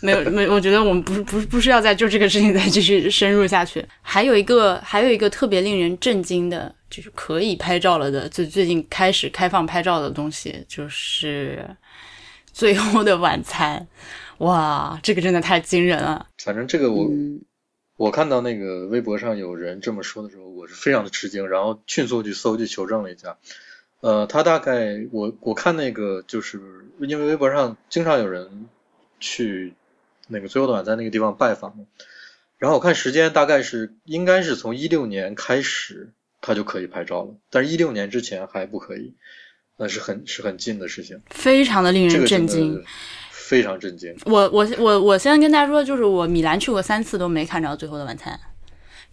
[0.00, 3.84] 没有没，我觉得我们不是不是不是要再就这个事情再继续深入下去。
[4.02, 11.64] 还有一个还有一个特别令人震惊的，就是可以拍照了的，就最近开始开放拍照的东西，就是
[12.52, 13.86] 《最后的晚餐》。
[14.44, 16.26] 哇，这个真的太惊人了。
[16.42, 17.08] 反正这个我
[17.96, 23.36] 我看到那个微博上有人这么说的时候，我是非常的吃惊，然后迅速去搜去求证了一下。
[24.04, 26.60] 呃，他大概我我看那个就是
[27.00, 28.66] 因为微博上经常有人
[29.18, 29.72] 去
[30.28, 31.74] 那个最后的晚餐那个地方拜访，
[32.58, 36.12] 然后我看时间大概是应该是从一六年开始
[36.42, 39.14] 他就可以拍照了，但是一六年之前还不可以，
[39.78, 42.74] 那是很是很近的事情，非常的令人震惊。
[42.74, 42.84] 的
[43.30, 44.14] 非常震惊。
[44.26, 48.38] 我我我我现在跟大家说，就是我米兰去过三次都没看着《最后的晚餐》，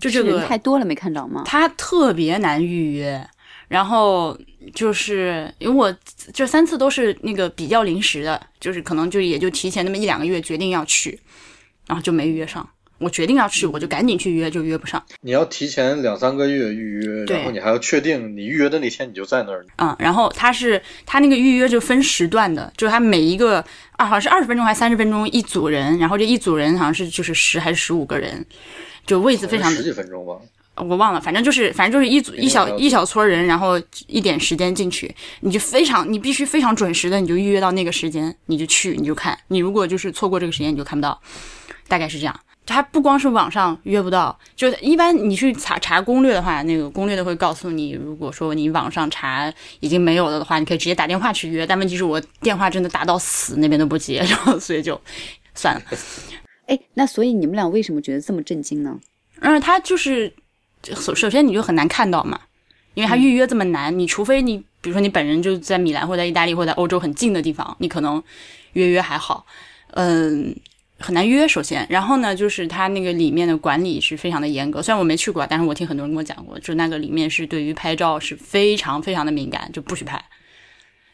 [0.01, 1.43] 就这个人太多了没看着吗？
[1.45, 3.25] 它特别难预约。
[3.69, 4.37] 然后
[4.73, 5.95] 就是因为我
[6.33, 11.19] 这三次都是那个比较临时的，就是可能就也就提前那么一两个月决定要去，
[11.87, 12.67] 然后就没约上。
[12.99, 15.03] 我决定要去，我就赶紧去约，就约不上。
[15.21, 19.65] 你要提前两三个月预约，然后你还要确定你预约的那天你就在那儿。
[19.77, 23.55] 嗯，然后他是他那个预约就分时段的，就是他每一个
[23.93, 28.45] 啊，好像是二十分钟还是三十分钟一组人，然后这一组人好像是就是十还是十五个人，
[29.07, 30.35] 就位子非常十几分钟吧。
[30.87, 41.19] 我忘了，反正就是反正就是一组一小一小撮人，然后一点时间进去，你就非常你必须非常准时的，你就预约到那个时间，你就去你就看，你如果就是错过这个时间你就看不到，
[41.87, 42.39] 大概是这样。
[42.63, 51.65] 它不光是网上约不到，就是一般你去查查攻略的话，那个攻略都会告诉你，如果说你网上查已经没有了的话，你可以直接打电话去约。
[51.65, 54.99] 但问题是我电话真的打到死，那边都不接， 然后所以就
[55.55, 55.81] 算了。
[56.67, 58.97] 哎，那所以你们俩为什么觉得这么震惊呢？
[59.39, 60.31] 嗯，他就是
[60.83, 62.39] 首首先你就很难看到嘛，
[62.93, 68.21] 因为它预约这么难，你除非你比如说你本人就在米兰或者在意大利或者在欧洲很近的地方，你可能
[68.73, 69.45] 约约还好，
[69.91, 70.55] 嗯。
[71.03, 74.83] 很难约，首先，然后呢，就是它那个里面的管理是非常的严格。
[74.83, 80.23] 虽然我没去过，但是我听很多人跟我讲过，就那个里面是对于拍照是非常非常的敏感，就不许拍。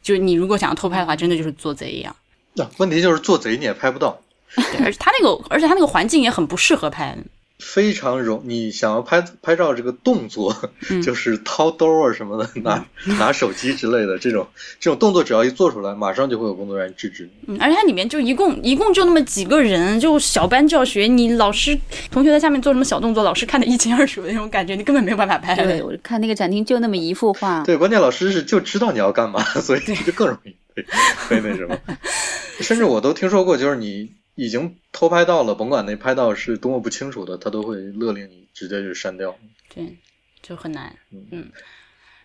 [0.02, 2.14] 就是你如果想要偷拍的话，真的就是做贼一样。
[2.56, 4.20] 那、问题就是做贼你也拍不到，
[4.56, 7.18] 对，而且它那个，而且它那个环境也很不适合拍。
[7.60, 8.42] 非常容。
[8.46, 10.56] 你想要拍拍照这个动作，
[10.90, 12.86] 嗯 就是掏兜啊什么的，拿
[13.18, 14.48] 拿手机之类的这种
[14.80, 17.54] 这种动作，只要一做出来，马上就会有工作人员制止你。
[17.54, 21.78] 嗯，而且它里面就一共一共就那么几个人，就小班教学，你老师
[22.12, 25.56] 同学在下面做什么小动作，老师看得一清二楚的那种感觉，你根本没有办法拍。
[25.56, 30.84] 对，我看那个展厅就那么一幅画，对，关键老师是就知道你要干嘛，所以就更容易被
[31.30, 31.76] 被那什么。
[32.62, 39.36] 甚至我都听说过，就是你已经偷拍到了，甭管那拍到是多么不清楚的，他都会勒令你直接就删掉。
[39.74, 39.98] 对，
[40.44, 40.96] 就很难。
[41.12, 41.52] 嗯嗯，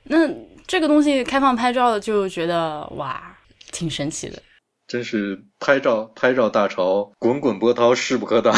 [0.05, 0.29] 那
[0.67, 3.37] 这个东西开放拍照就觉得哇，
[3.73, 4.41] 挺神奇的。
[4.87, 8.55] 真是拍照拍照大潮，滚滚波涛势不可挡。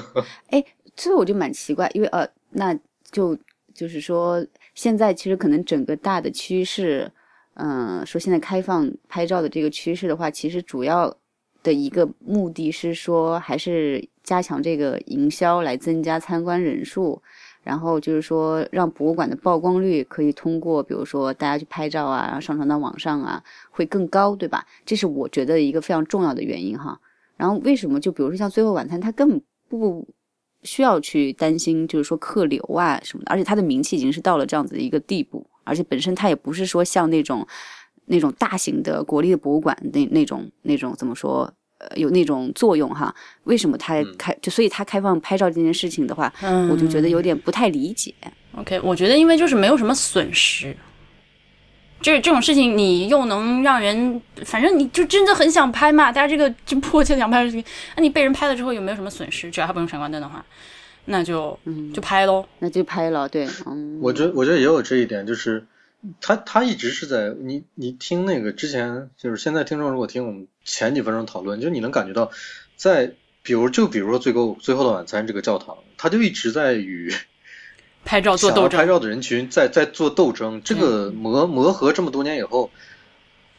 [0.50, 0.62] 哎，
[0.94, 2.78] 这我就蛮奇怪，因为呃，那
[3.10, 3.38] 就
[3.74, 7.10] 就是说，现在其实可能整个大的趋势，
[7.54, 11.16] 嗯、说现在开放拍照的这个趋势的话，其实主要
[11.62, 17.20] 的一个目的是说，还是加强这个营销，来增加参观人数。
[17.64, 24.64] 然后就是说，让博物馆的曝光率可以通过，比如说大家去拍照啊，然后上传到网上啊，会更高，对吧？
[24.86, 26.98] 这是我觉得一个非常重要的原因哈。
[27.36, 30.08] 然后为什么就比如说像《最后晚餐》，它根本不
[30.62, 37.46] 需要去担心，就是说客流啊什么的，而且它的名气已经是到了这样子的一个地步，而且本身它也不是说像那种
[38.08, 41.50] 那种大型的国立的博物馆那那种那种怎么说？
[41.80, 43.14] 呃，有那种作用哈？
[43.44, 48.12] 为什么他开就所以他开放拍照这件事情的话，嗯我就觉得有点不太理解。
[48.56, 50.76] OK，我觉得因为就是没有什么损失，
[52.00, 59.48] 就是这种事情你又能让人，反正你就真的很想拍嘛，大家这个就迫切地想拍的事情，那你被人拍了之后有没有什么损失？
[59.48, 60.44] 只要他不用闪光灯的话，
[61.04, 61.56] 那就
[61.94, 62.44] 就拍喽。
[62.58, 65.64] 那就拍了，对，嗯，我觉得我觉得也有这一点，就是
[66.20, 72.30] 他他一直是在你你听那个之前就是现在听众如果听我们前几分钟讨论，就你能感觉到
[72.76, 77.12] 在比如就比如说最后最后的晚餐这个教堂，他就一直在与
[78.04, 80.62] 拍照做斗争，想要拍照的人群在在做斗争。
[80.64, 82.70] 这个磨磨合这么多年以后，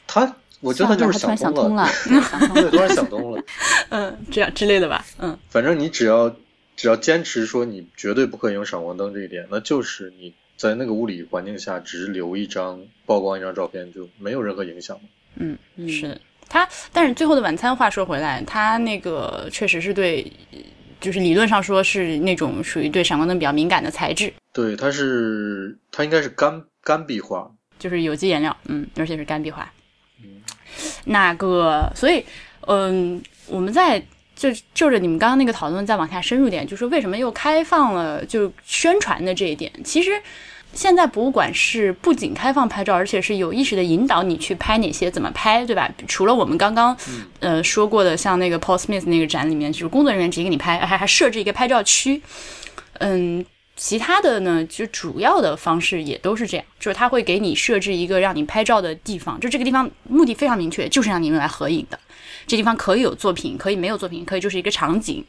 [0.07, 1.87] 他我觉得他就是算了突然想通通了，
[2.23, 3.43] 想通了 对，突然想通了。
[3.89, 6.35] 嗯，这样之类的吧，嗯，反正你只要
[6.75, 14.99] 只要坚持说你绝对不可以用闪光灯这一点，那就是你在那个物理环境下只留一张曝光一张照片就没有任何影响。
[15.35, 16.19] 嗯，是的。
[16.49, 20.29] 它，但是最后的晚餐，话说回来，它那个确实是对，
[20.99, 29.71] 就是理论上说是那种属于对闪光灯比较敏感的材质，对，它是它应该是干干壁画，就是有机颜料，嗯，而且是干壁画。
[30.21, 30.41] 嗯
[31.05, 32.25] 那个，所以，
[32.67, 34.03] 嗯，我们在
[34.35, 40.11] 就就着你们刚刚那个讨论再往下深入点，就是为什么又开放了就宣传的这一点，其实
[40.73, 45.89] 现在博物馆是不仅开放拍照，而且是有意识的引导你去拍哪些怎么拍，对吧？
[46.07, 46.95] 除了我们刚刚
[47.39, 52.21] 呃说过的，像那个 Paul Smith 那个展里面，就是工作人员直接给你拍，还还设置一个拍照区。
[52.99, 53.43] 嗯，
[53.75, 61.99] 其他的呢，就主要的方式也都是这样，就是他会给你设置一个让你拍照的地方，就这个地方目的非常明确，就是让你们来合影的。
[62.45, 65.25] 这地方可以有作品，可以没有作品，可以就是一个场景。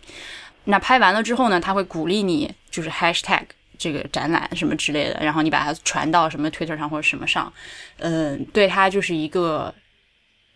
[0.65, 3.43] 那拍完了之后呢，他会鼓励你就是 hashtag
[3.81, 7.51] 这个展览什么之类的，然后你把它传到什么 Twitter 上或者什么上，
[7.97, 9.75] 嗯，对它就是一个，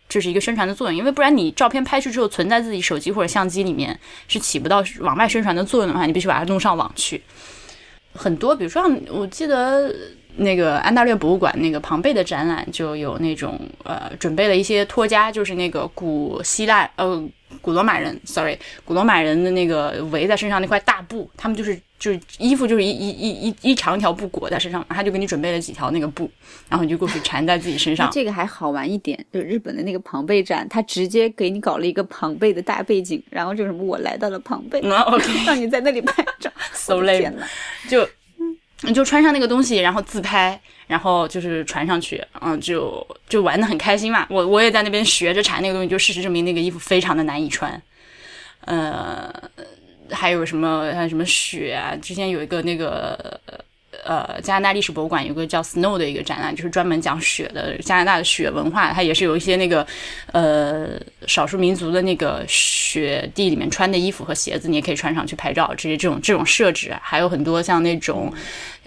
[0.07, 7.19] 就是一个宣传的作用，因为不然你照片拍出之后存在自己手机或者相机里面是起不到往外宣传的作用的话，你必须把它弄上网去。
[8.13, 9.91] 很多，比如说像我记得
[10.37, 17.23] 那个安大略博物馆那个庞贝的展览就有那种呃准备了一些托家，就是那个古希腊呃
[17.61, 26.29] 古罗马人，sorry，古罗马人的那个围在身上那块大布，他们就是就是衣服就是一一一一一长条布裹在身上，他就给你准备了几条那个布，
[26.67, 28.09] 然后你就过去缠在自己身上。
[28.11, 34.81] 这个还好玩一点，就日本的那个庞贝展，他直接给你搞了一个庞贝的大背景，然后就什么我来到了庞贝，
[35.45, 37.31] 让你在那里拍照， so lame，
[37.87, 38.07] 就
[38.85, 44.25] 你就穿上那个东西，然后自拍，然后就是传上去，嗯，就就玩的很开心嘛。
[44.29, 47.81] 我我也在那边学着缠那个东西，就事实证明那个衣服非常的难以穿。
[48.61, 49.33] 呃，
[50.09, 51.95] 还有什么还有什么雪啊？
[52.01, 53.39] 之前有一个那个
[54.03, 59.85] 呃加拿大历史博物馆有个叫 Snow 的一个展览，就是专门讲雪的加拿大的雪文化，它也是有一些那个
[60.31, 65.71] 呃少数民族的那个雪地里面穿的衣服和鞋子，你也可以穿上去拍照。
[65.77, 68.33] 这些这种这种设置，还有很多像那种。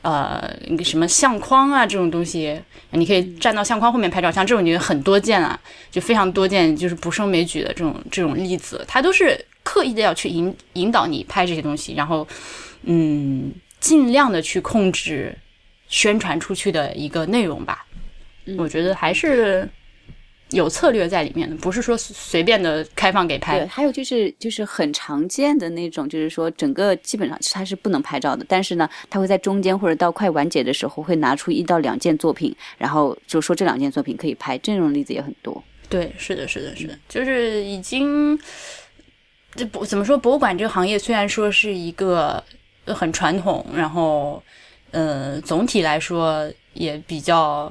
[0.03, 5.59] 呃，那个什么相框啊，这种东西，你可以站到相框后面拍照，像这种就很多见啊，
[5.91, 12.27] 就非常多见，就是不胜枚举的这种这种例子，它都是刻意的要去引引导你拍这些东西，然后，
[12.83, 15.37] 嗯，尽量的去控制
[15.89, 17.87] 宣传出去的一个内容吧。
[18.57, 19.69] 我觉得还是。
[20.51, 23.59] 有策略在里面的，不是说随便的开放给拍。
[23.59, 35.63] 对，还有就是就是很常见的那种，就是说整个基本上它是不能拍照的，但是呢，他会在中间或者到快完结的时候会拿出一到两件作品，然后就说这两件作品可以拍，这种例子也很多。
[35.91, 38.39] 对，是的，是的，是的，就是已经
[39.55, 40.17] 这不怎么说？
[40.17, 42.43] 博物馆这个行业虽然说是一个
[42.87, 44.43] 很传统，然后
[44.93, 47.71] 呃，总体来说也比较。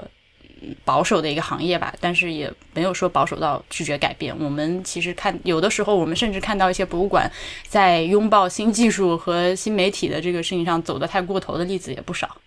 [0.84, 4.38] 保守的一个行业吧，但是也没有说保守到拒绝改变。
[4.40, 7.32] 我们其实看，有的时候我们甚至看到一些博物馆
[7.68, 12.40] 在拥抱新技术和新媒体的这个事情上走得太过头的例子也不少。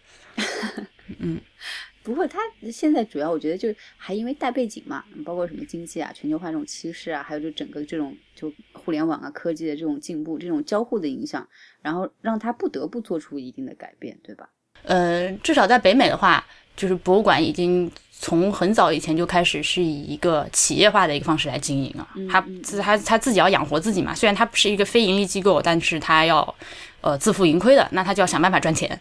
[1.18, 1.40] 嗯，
[2.02, 2.38] 不过他
[2.72, 11.46] 现在主要我觉得就还因为大背景嘛，包括什么经济啊、全球化这种趋势啊，还有就整个这种就互联网啊、科技的这种进步、这种交互的影响，
[11.82, 14.48] 然后让他不得不做出一定的改变，对吧？
[14.84, 16.44] 呃，至少在北美的话。
[16.76, 22.08] 就是博物馆已经从很早以前就开始是以一个企业化的一个方式来经营了。
[22.30, 24.14] 他自他他自己要养活自己嘛。
[24.14, 26.54] 虽然他不是一个非盈利机构，但是他要
[27.02, 28.98] 呃自负盈亏的，那他就要想办法赚钱。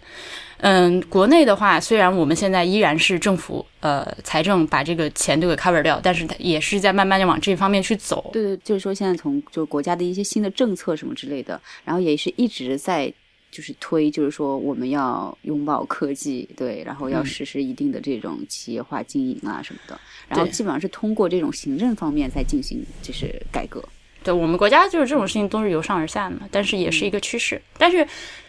[0.57, 8.29] 嗯，国内的话，虽然我们现在依然是政府呃财政把这个钱都给 cover 掉，但是它也是在慢慢的往这方面去走。
[8.33, 13.13] 对对，就是说现在从就国家的一些新的政策什么之类的，然后也是一直在。
[13.51, 23.83] 就是推，就是说我们要拥抱科技，对，然后要实施一定的这种企业化经营啊什么的，然后基本上是通过这种行政方面在进行就是改革。
[24.23, 27.59] 对我们国家就是这种事情都是由上而下的嘛，但是也是一个趋势。
[27.77, 28.05] 但是，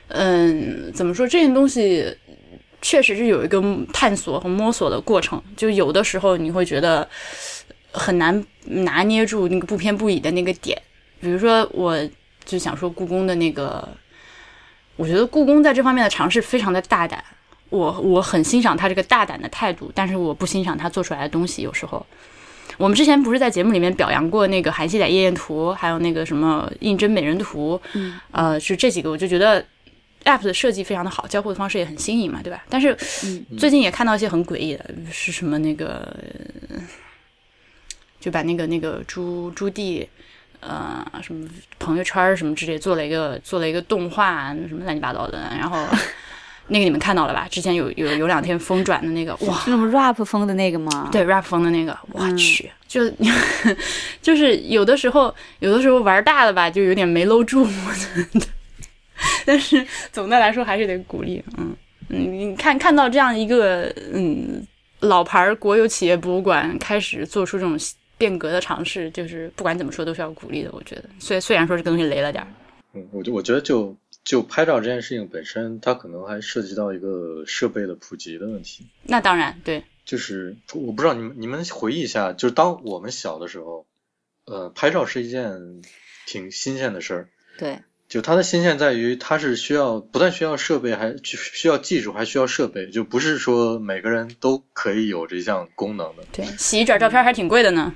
[0.09, 2.05] 嗯，怎么说这件东西
[2.83, 7.09] 确实是有一个探索和摸索的过程，就有的时候你会觉得
[7.91, 10.77] 很难拿捏住那个不偏不倚的那个点。
[11.21, 11.97] 比如说，我
[12.45, 13.89] 就想说故宫的那个。
[14.97, 17.25] 我觉得故宫在这方面的尝试非常的大胆，
[17.71, 21.63] 我我很欣赏他这个大胆的态度，但是我不欣赏他做出来的东西。
[21.63, 22.05] 有时候，
[22.77, 27.81] 我们之前不是在节目里面表扬过那个《韩熙载夜宴图》，还有那个什么《胤禛美人图》，
[28.31, 29.65] 呃，是这几个，我就觉得
[30.25, 32.63] app 的设计非常的好，交互的方式也很新颖嘛，对吧？
[32.69, 32.95] 但是
[33.57, 36.15] 最近也看到一些很诡异的，是什么那个，
[38.21, 40.07] 就把那个那个朱朱棣。
[40.61, 45.39] 呃，什么朋友圈什么之类，做了一个做了一个动画，什么乱七八糟的。
[45.59, 45.85] 然后
[46.69, 47.49] 那个你们看到了吧？
[47.51, 51.09] 之前有有有两天疯转的那个，哇，那种 rap 风的那个吗？
[51.11, 53.11] 对，rap 风的那个，我去，就
[54.23, 57.67] 就是有的时候有的时候玩大了吧，就有点没搂住。
[59.45, 61.75] 但是总的来说还是得鼓励，嗯
[62.09, 64.65] 嗯，你看看到这样一个嗯
[65.01, 67.77] 老牌国有企业博物馆开始做出这种。
[68.21, 70.71] 变革的尝试，就是不管怎么说都是要鼓励的。
[70.73, 72.53] 我觉得，虽虽然说这个东西雷了点儿，
[72.93, 78.87] 嗯，我就我觉得就就拍照这件事情本身，它可能还涉及到一个设备的普及的问题。
[79.05, 83.87] 那当然，对，就是我不知道你们你们回忆一下，就是当我们小的时候，
[84.45, 85.83] 呃，拍照是一件
[86.27, 87.29] 挺新鲜的事儿。
[87.57, 96.25] 对，就它的新鲜在于，它是需要不但需要设备，还需要技术，还需要设备，就不是说每个人都可以有这项功能的。
[96.33, 97.95] 对，洗一卷照片还挺贵的呢。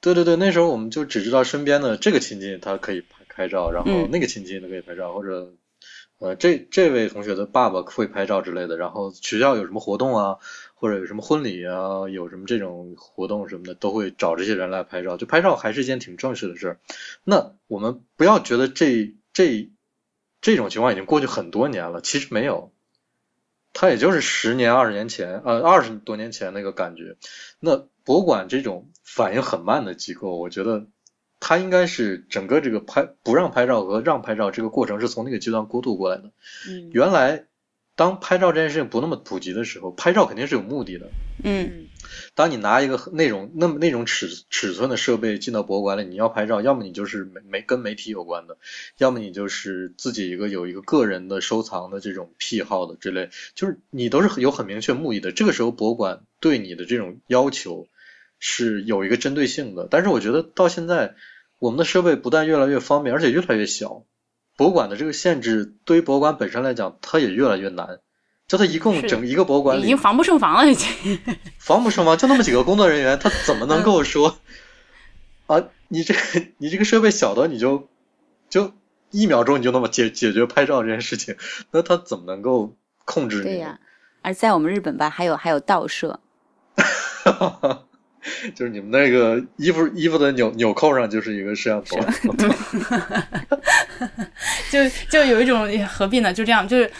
[0.00, 5.52] 对对对，那时候我们就只知道身边的这个亲戚他可以拍拍照，然后那个亲戚他可以拍照，或者
[6.18, 8.76] 呃这这位同学的爸爸会拍照之类的。
[8.76, 10.38] 然后学校有什么活动啊，
[10.74, 15.16] 或者有什么婚礼啊，有什么这种活动什么的，都会找这些人来拍照。
[15.16, 16.80] 就拍照还是一件挺正式的事儿。
[17.24, 19.70] 那我们不要觉得这这
[20.40, 22.72] 这种情况已经过去很多年了，其实没有，
[23.72, 27.16] 它也就是十年二十年前，呃二十多年前那个感觉。
[27.60, 30.86] 那博物馆这种反应很慢的机构，我觉得
[31.40, 36.30] 它应该是整个这个拍不让拍照和让拍照这个过程是从那个阶段过渡过来的。
[36.68, 37.46] 嗯原来
[37.96, 41.10] 当拍照这件事情不那么普及的时候，拍照肯定是有目的的。
[41.42, 41.86] 嗯
[42.34, 48.56] 当你拿一个那种那么那种尺尺寸的设备进到博物馆里，你要拍照，要么你就是媒媒跟媒体有关的，
[48.98, 55.32] 要么你就是自己一个有一个个人的收藏的这种癖好的之类，就是你都是有很明确目的的。
[55.32, 57.88] 这个时候博物馆对你的这种要求
[58.38, 61.14] 是有一个针对性的，但是我觉得到现在
[61.58, 64.04] 我们的设备不但越来越方便，而且越来越小，
[64.56, 68.00] 博物馆的这个限制对于博物馆本身来讲，它也越来越难。
[68.46, 70.88] 就它一共整一个博物馆里已经防不胜防了，已经。
[71.60, 74.38] 防不胜防，就那么几个工作人员，他怎么能够说
[75.46, 75.64] 啊？
[75.88, 76.20] 你这个
[76.56, 77.88] 你这个设备小的，你就
[78.48, 78.72] 就
[79.10, 81.36] 一秒钟你就那么解解决拍照这件事情，
[81.70, 82.74] 那他怎么能够
[83.04, 83.42] 控制你？
[83.42, 83.78] 对呀、
[84.22, 86.20] 而在我们日本吧，还有还有盗摄，
[88.54, 91.98] 就是你们那个衣服衣服的纽纽扣上就是一个摄像头，
[94.70, 96.32] 就就有一种哎何必呢？
[96.32, 96.90] 就这样，就是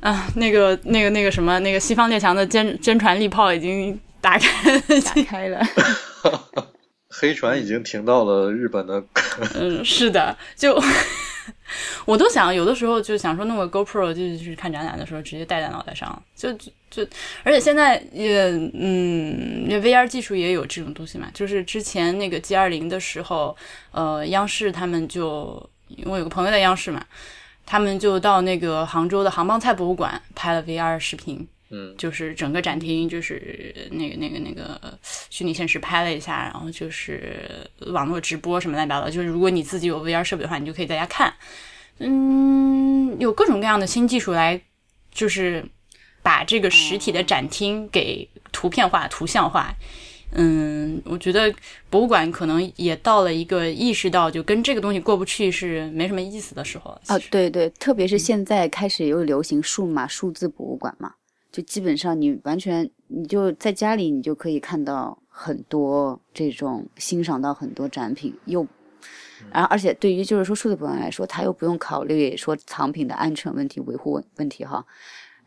[0.00, 5.60] 啊，那个那个那个什么，那个西方列强的坚坚船利炮已经打开打开了。
[7.12, 9.02] 黑船已经停到了日本的。
[9.54, 10.80] 嗯，是的，就
[12.04, 16.48] 我都想有的时候就想说弄个 GoPro 就是看展览的时候直接戴在脑袋上，就
[16.90, 17.10] 就就，
[17.44, 18.42] 而且现在也
[18.74, 23.56] 嗯也，VR 技术也有这种东西嘛，就是之前那个 G 二零的时候，
[23.92, 27.04] 呃，央视他们就因为我有个朋友在央视嘛，
[27.64, 34.98] 他们就到那个杭州的杭帮菜博物馆拍了 VR 视频，嗯就是整个展厅就是那个那个那个
[35.30, 37.48] 虚拟现实拍了一下，然后就是
[37.86, 41.32] 网络直播什么乱七八糟，就是如果你自己有 VR 设备的话，你就可以在家看。
[41.98, 44.60] 嗯，有各种各样的新技术来，
[45.12, 45.64] 就是
[46.22, 49.74] 把这个实体的展厅给图片化、图像化。
[50.32, 51.52] 嗯，我觉得
[51.88, 57.00] 博物馆可能也到了一个意识到就跟这个东西过不去是没什么意思的时候了。
[57.08, 61.14] 啊，对对，特别是现在开始又流行数码数字博物馆嘛，
[61.50, 68.64] 就基本上你完全你就在家里，你就可以看到很多这种欣赏到很多展品，又，
[69.50, 74.86] 然后而且对于就是说数字博物馆来说，它又不用考虑说藏品的安全问题、维护问问题哈。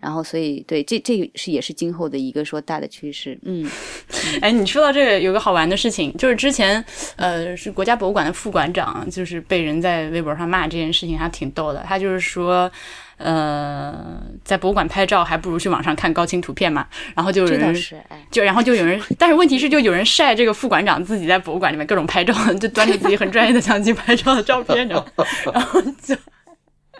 [0.03, 3.65] 然后，所以对这这是也是今后的一个说大的趋势，嗯，
[4.41, 6.83] 哎，你说到这个，有个好玩的事情，就是之前，
[7.15, 11.81] 呃，是国家博物馆的副馆长，就是被人在微博上骂这件事情，还挺逗的。
[11.87, 12.69] 他就是说，
[13.17, 16.85] 呃，在博物馆拍照还不如去网上看高清图片嘛。
[17.15, 25.25] 然后就有人是哎，就然后就有人， 但是问题是，就有人晒这个副馆长自己在博物馆里面各种拍照，就端着自己很专业的相机拍照的照片，你知道吗？
[25.53, 26.13] 然后就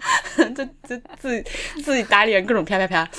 [0.56, 1.49] 就就自己
[1.82, 3.10] 自己打脸，各种啪啪啪。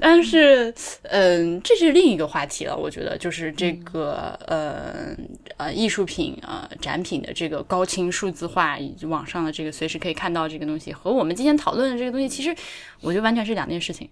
[0.00, 0.72] 但是，
[1.02, 2.76] 嗯，这是另一个话题了。
[2.76, 5.14] 我觉得就是这个，呃
[5.58, 12.54] 呃，艺术品呃展品的这个高清数字化，以及网上的这个随时可以看到这个东西，和我们今天讨论的这个东西，其实
[13.00, 14.08] 我觉得完全是两件事情。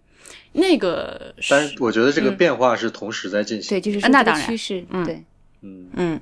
[0.52, 3.70] 那个是，但是我觉得这个变化是同时在进行。
[3.70, 5.24] 对，就是这个那当然趋势，嗯对，
[5.62, 6.20] 嗯，嗯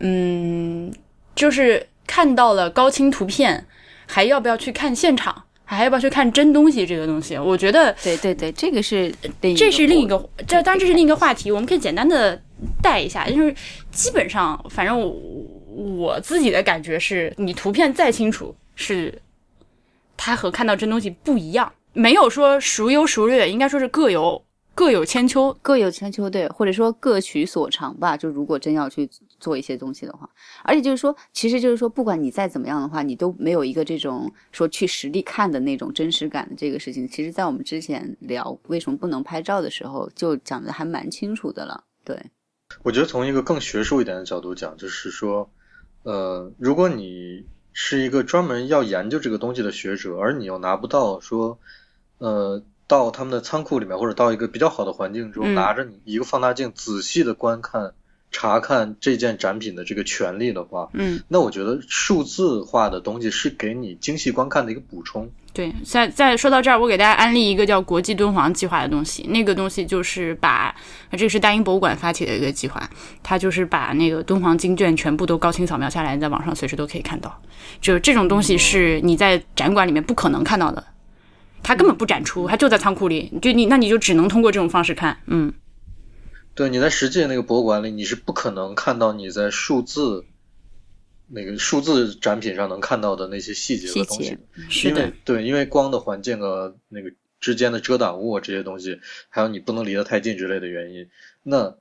[0.00, 0.94] 嗯，
[1.34, 3.66] 就是看到了高清图片，
[4.12, 5.34] 还要不要去看现场？
[5.64, 6.84] 还要不要去看真东西？
[6.84, 9.10] 这个东西，我觉得对对对，这个是
[9.40, 12.38] 另一这是另一个个，这当然这是另一个话题，我们可以简单的
[12.82, 13.54] 带一下，就是
[13.90, 15.16] 基本上，反正我
[15.96, 19.18] 我自己的感觉是，你图片再清楚，是
[20.14, 24.44] 它和看到真东西不一样，没有说孰优孰劣，应该说是各有
[24.74, 25.56] 各有千秋。
[25.62, 28.14] 各有千秋，对，或者说各取所长吧。
[28.14, 29.08] 就如果真要去
[29.42, 30.30] 做一些东西的话，
[30.62, 37.06] 而且就是说，其实就是说，不管你再怎么样的话，你都没有一个这种说去实地看的那种真实感的这个事情。
[37.08, 41.82] 其实，在我们之前聊为什么不能拍照的时候，就讲的还蛮清楚的了。
[42.04, 42.30] 对，
[42.84, 45.50] 我觉得从一个更学术一点的角度讲，就是说，
[46.04, 51.58] 呃，如果你是一个专门要研究这个东西的学者，而你又拿不到说，
[52.18, 57.94] 呃，到他们的仓库里面或者到一个比较好的环境中，嗯拿着你一个放大镜仔细的观看、
[58.32, 65.30] 查看这件展品的这个权利的话，嗯，那我觉得数字化的东西是给你精细观看的一个补充。
[65.52, 69.22] 对，再再说到这儿，我给大家安利一个叫国际敦煌计划的东西。
[69.28, 70.74] 那个东西就是把，
[71.10, 72.88] 这个是大英博物馆发起的一个计划，
[73.22, 77.38] 它就是把那个敦煌经卷全部都高清扫描下来，在网上随时都可以看到。
[77.82, 80.82] 就是这种东西是你在展馆里面不可能看到的，
[81.62, 85.18] 它根本不展出，它就在仓库里，就你那你就只能通过这种方式看。
[85.26, 85.52] 嗯，
[86.54, 90.24] 对，你在实际的那个博物馆里，你是不可能看到你在数字
[91.28, 94.36] 那个数字展品上能看到的那些细节和东西
[94.84, 99.00] 因为，对，因为光的环境啊，那个之间的遮挡物啊这些东西，
[99.30, 101.08] 还有你不能离得太近之类的原因，
[101.42, 101.78] 那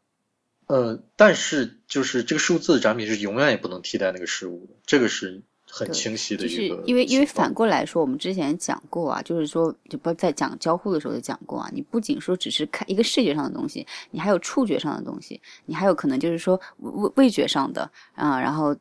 [0.67, 5.41] 呃，但是就是这个数字展品是永远也不能替代那个实物的，这个是
[5.72, 6.67] 很清晰的就是。
[6.86, 18.76] 因为因为反过来说，我们之前讲过啊，就是说，就不在讲交互的时候就讲过啊，你不仅说只是看一个视觉上的东西，你还有触觉上的东西，你还有可能就是说味味觉上的啊，然后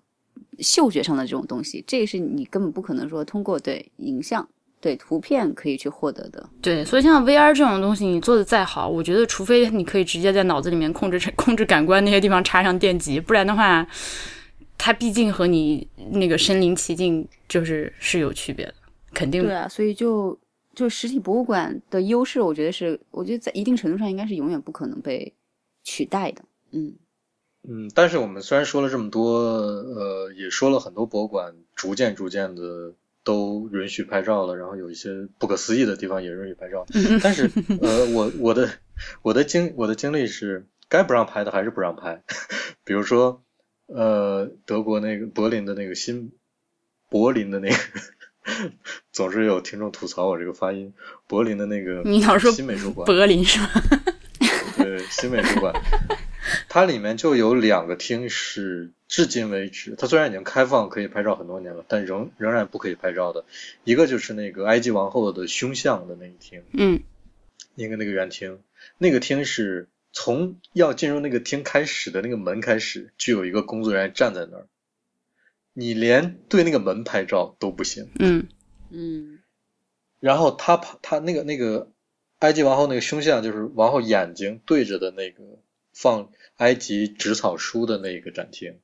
[0.59, 4.47] 嗅觉上的这种东西，这个是你根本不可能说通过对影像。
[4.83, 13.87] 对图片可以去获得的，对，所以像 VR 这种东西，你做的再好，我觉得除非你可以直接在脑子里面控制控制感官那些地方插上电极，不然的话，
[14.83, 18.75] 它毕竟和你那个身临其境就是是有区别的，
[19.13, 20.41] 肯定对啊，所以就
[20.75, 25.35] 就实体博物馆的优势，我觉得是，我觉得在一定程度上应该是永远不可能被
[25.85, 26.43] 取代的。
[26.71, 26.95] 嗯，
[27.69, 36.87] 嗯，但是我们虽然说了这么多，呃，也说了很多博物馆逐渐逐渐的都允许拍照了，然后有一些不可思议的地方也允许拍照，
[37.23, 37.51] 但是
[37.83, 38.71] 呃，我我的
[39.21, 42.23] 我的经我的经历是，该不让拍的还是不让拍，
[42.83, 43.43] 比如说
[43.95, 46.33] 呃，德国那个柏林的那个新
[47.09, 47.77] 柏林的那个。
[49.13, 50.95] 总是有听众吐槽我这个发音，
[51.27, 53.71] 柏林的那个你老说新美术馆，柏林是吧？
[54.79, 55.75] 对，新美术馆，
[56.67, 63.45] 它里面就有两个厅是至今为止，它虽然已经开放可以拍照很多年了，但仍仍然不可以拍照的。
[63.85, 67.03] 一个就是那个埃及王后的胸像的那一厅，嗯
[67.75, 68.59] 一个那个圆厅，
[68.97, 74.67] 那个厅是从要进入那个厅开始的那个门开始，就有一个工作人员站在那儿，
[75.73, 78.11] 你连对那个门拍照都不行。
[78.19, 78.49] 嗯
[78.91, 79.39] 嗯
[80.19, 81.93] 然后他，他那个那个
[82.41, 85.43] 埃及王后那个胸像，就是王后眼睛对着的那个
[85.93, 88.81] 放埃及纸草书的那个展厅，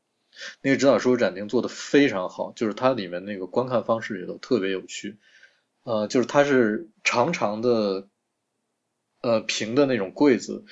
[0.62, 5.18] 那个纸草书展厅做的非常好，就是它里面那个观看方式也都特别有趣，
[5.82, 8.08] 呃，就是它是长长的，
[9.20, 10.64] 呃平的那种柜子，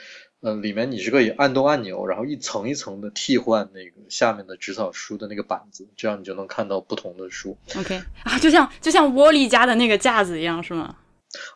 [0.44, 7.56] 呃里面你是可以按动按钮，然后一层一层的替换那个下面的纸草书的那个板子，这样你就能看到不同的书。
[7.74, 10.96] ，OK 啊，就像就像窝里家的那个架子一样，是吗？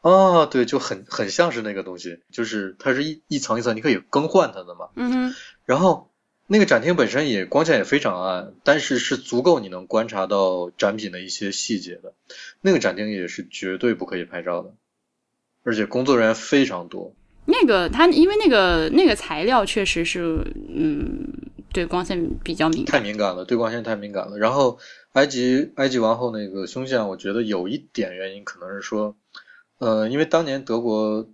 [0.01, 4.89] 哦，对，就很很像是那个东西，就是它是一一层一层，你可以更换它的嘛。
[4.97, 5.34] 嗯哼，
[5.66, 6.11] 然后
[6.47, 12.14] 那个展厅本身也光线也非常暗，但是是足够你能观察到展品的一些细节的。
[12.62, 14.72] 那个展厅也是绝对不可以拍照的，
[15.62, 17.14] 而且工作人员非常多。
[17.51, 21.32] 那个它因为那个那个材料确实是，嗯，
[21.72, 22.92] 对光线比较敏感。
[22.92, 24.36] 太敏感了，对光线太敏感了。
[24.36, 24.78] 然后
[25.12, 29.16] 埃及埃及王后那个胸像，我觉得有一点原因可能是说，
[29.78, 31.26] 呃，因为当年德国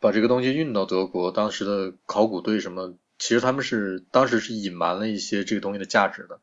[0.00, 6.40] 把这个东西运到德国，当时的考古队什么，其实他们是当时是隐瞒了一些这个东西的价值的，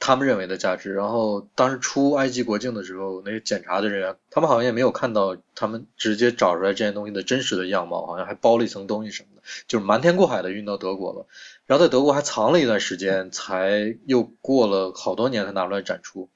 [0.00, 0.92] 他们认为的价值。
[0.92, 11.26] 然后当时出埃及国境的时候，那个检查的人员，他们好像也没有看到他们直接找出来这件东西的真实的样貌，好像还包了一层东西什么的，就是瞒天过海的运到德国了。
[11.66, 16.28] 然后在德国还藏了一段时间，才又过了好多年才拿出来展出。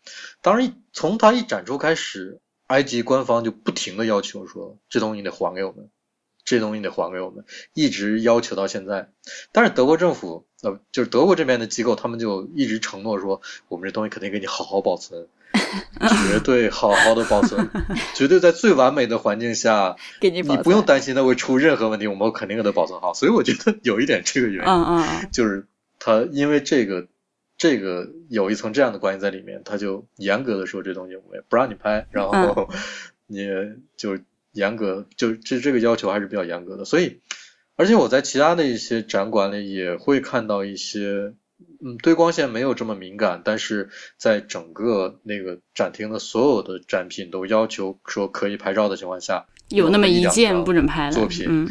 [0.42, 5.90] 当然一，从它一展出开始，埃及官方就不停的要求说，这东西你得还给我们，
[6.44, 9.10] 这东西你得还给我们，一直要求到现在。
[9.50, 15.28] 但是德国政府，呃，就是德国这边的机构，他们就一直承诺说，我们这东西肯定给你好好保存，
[16.30, 17.68] 绝对好好的保存，
[18.14, 23.12] 绝对在最完美的环境下， 给你你不用担心它会出任何问题，我们肯定给它保存好。
[23.12, 24.72] 所以我觉得有一点这个原因。
[24.72, 25.66] 嗯嗯嗯， 就是
[25.98, 27.06] 他因为这个
[27.58, 32.70] 这个有一层这样的关系在里面，他就严格的说这东西我也不让你拍，然后
[33.26, 33.48] 你
[33.96, 34.18] 就
[34.52, 37.20] 严格就这这个要求还是比较严格的，所以
[37.76, 41.34] 而且我在其他的一些展馆里也会看到一些。
[41.86, 51.68] 嗯，对光线没有这么敏感，但是在整个那个展厅的所有的展品都要求说可以拍照的情况下，有那么一件不准拍的作品嗯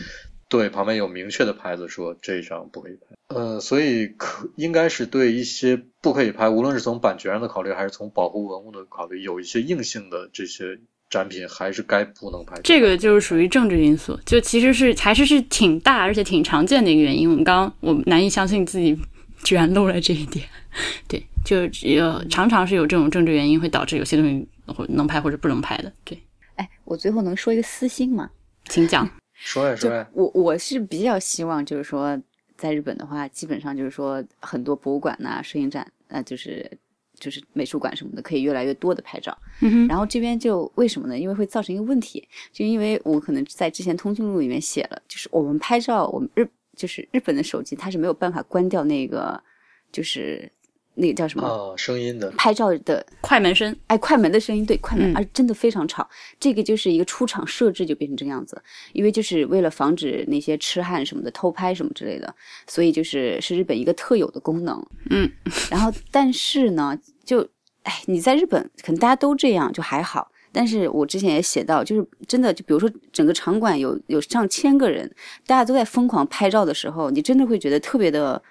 [0.49, 3.35] 对，旁边有明确的牌子说这一张不可以拍。
[3.35, 10.79] 呃，所以可应该是对一些不可以拍，无论是从版权上的考虑，还是从保护文物的考虑，有一些硬性的这些
[11.13, 12.59] 展品还是该不能拍。
[12.63, 17.29] 这个就是属于政治因素，就其实是还是是挺大而且挺常见的一个原因。
[17.29, 18.97] 我们刚刚我难以相信自己
[19.43, 20.43] 居然漏了这一点。
[21.07, 21.57] 对，就
[22.01, 25.93] 呃常常是有这种政治原因会导致有些东西或能拍或者不能拍的。
[26.03, 26.17] 对，
[26.55, 28.31] 哎，我最后能说一个私心吗？
[28.67, 29.07] 请讲。
[29.37, 32.19] 说呀说呀，我我是比较希望就是说。
[32.55, 36.71] 在日本的话，基本上就是说很多博物馆呐、摄影展，那就是
[37.23, 39.37] 就是美术馆什么的，可以越来越多的拍照。
[39.61, 41.17] 嗯然后这边就为什么呢？
[41.17, 46.45] 因为会造成一个问题，就因为我可能在之前通讯录里面写了，就是我们拍照，我们日
[46.75, 49.41] 就是日本的手机它是没有办法关掉那个
[49.91, 50.51] 就是。
[50.95, 51.47] 那个叫什么？
[51.47, 56.07] 哦，声音的拍照的快门声，哎，快门的声音，对，快门，嗯而真的非常吵。
[56.39, 58.61] 这个就是一个出厂设置就变成这个样子，
[58.93, 62.33] 因为就是为了防止那些痴汉什么的偷拍什么之类的，
[62.67, 64.85] 所以就是是日本一个特有的功能。
[65.09, 65.29] 嗯，
[65.69, 67.41] 然后但是呢，就
[67.83, 75.09] 哎，你在日本可能大家都这样就还好，但是我之前也写到，就是真的，就比如说整个场馆有有上千个人，
[75.45, 78.41] 大家都在疯狂拍照的时候，你真的会觉得特别的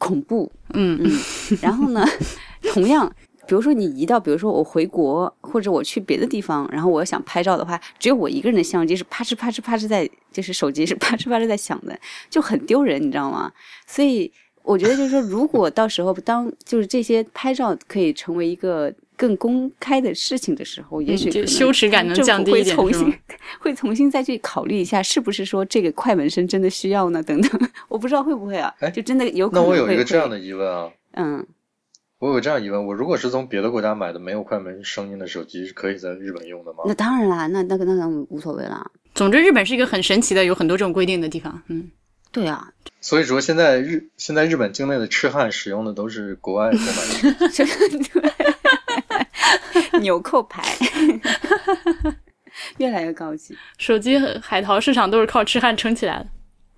[0.00, 0.50] 恐怖。
[0.72, 2.04] 嗯嗯，然后呢，
[2.72, 3.12] 同样，
[3.46, 11.98] 比如说你移到，比如说我回国或者我去别的地方，然后我要想拍照的话，只有我一个人的相机是啪哧啪哧啪哧在，就是手机是啪哧啪哧在响的，
[12.30, 13.52] 就很丢人，你知道吗？
[13.86, 14.32] 所以
[14.62, 23.14] 我觉得就是说，如果到时候当就是这些拍照可以成为一个更公开的事情的时候，也许羞耻感能降低一点会重新
[23.60, 27.22] 会重新再去考虑一下，是不是说这个快门声真的需要呢？
[27.22, 31.46] 等等， 我不知道会不会啊哎，就真的有可那能那我有一个这样的疑问啊，嗯。
[32.18, 36.84] 我有这样疑问，我如果是从别的国家买的没有快门声音的手机，是可以在日本用的吗？
[36.86, 38.90] 那当然啦，那那个那个无所谓啦。
[39.14, 41.62] 总之，日本是一个很神奇的，有很多这种规定的地方。
[41.68, 41.90] 嗯，
[42.30, 47.48] 对啊，所以说现在日现在日本境内的痴汉使用的都是国外购买的。
[47.48, 47.70] 这个
[50.00, 50.62] 纽扣牌
[52.78, 53.56] 越来越高级。
[53.78, 56.26] 手机和海淘市场都是靠痴汉撑起来的。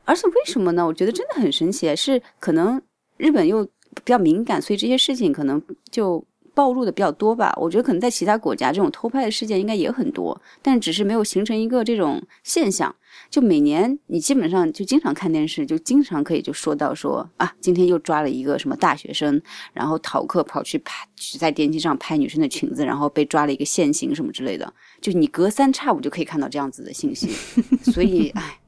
[0.04, 0.84] 而且为什么呢？
[0.86, 2.80] 我觉得真的很神奇，是可能
[3.16, 7.52] 日本又比较敏感，所以这些事情可能就暴露的比较多吧。
[7.56, 12.94] 我觉得可能在其他国家，这种偷拍的事件应该也很多，但只是没有形成一个这种现象。
[13.28, 19.40] 就每年你基本上就经常看电视，就经常可以就说到说啊，今天又抓了一个什么大学生，
[19.72, 24.72] 然后逃课跑去拍，去在电梯上拍女生的裙子，然后被抓了一个现行什么之类的。
[25.00, 27.28] 就你隔三差五就可以看到这样子的信息，
[27.92, 28.58] 所以唉。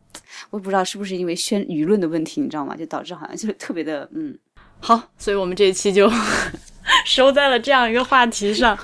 [0.51, 2.77] 我也不知道是不是因为宣舆论的问题，你知道吗？
[2.77, 4.37] 就导致好像就是特别的，嗯，
[4.79, 6.09] 好，所以我们这一期就
[7.05, 8.79] 收在了这样一个话题上。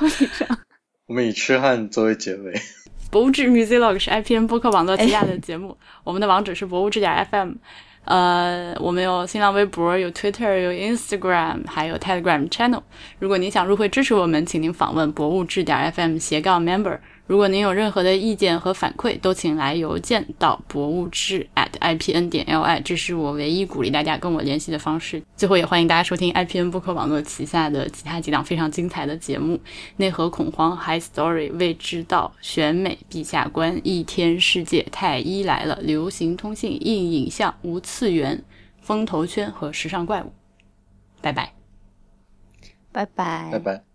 [1.06, 2.52] 我们以痴汉作为结尾。
[3.10, 7.54] 博物志 Museolog 是 IPN 播客网络旗下的节目，我们的网址是博物志点 FM。
[8.04, 12.82] 呃，我们有新浪微博，有 Twitter，有 Instagram，还有 Telegram Channel。
[13.18, 16.98] 如果您想入会支持我们，请您访问博物志点 FM 斜杠 Member。
[17.30, 25.22] 如果您有任何的意见和反馈，都请来邮件到博物志 at ipn 点 li，这是我唯一鼓励大家跟我联系的方式。
[25.36, 29.60] 最后也欢迎大家收听 IPN 播客网络旗下的其他几档非常精彩的节目：
[29.98, 38.42] 内核恐慌、High Story、未知道、选美、陛下观、一天世界、太医来了、流行通信、硬影像、无次元、
[38.80, 40.32] 风投圈和时尚怪物。
[41.20, 41.52] 拜拜。
[42.90, 43.89] 拜拜，拜拜。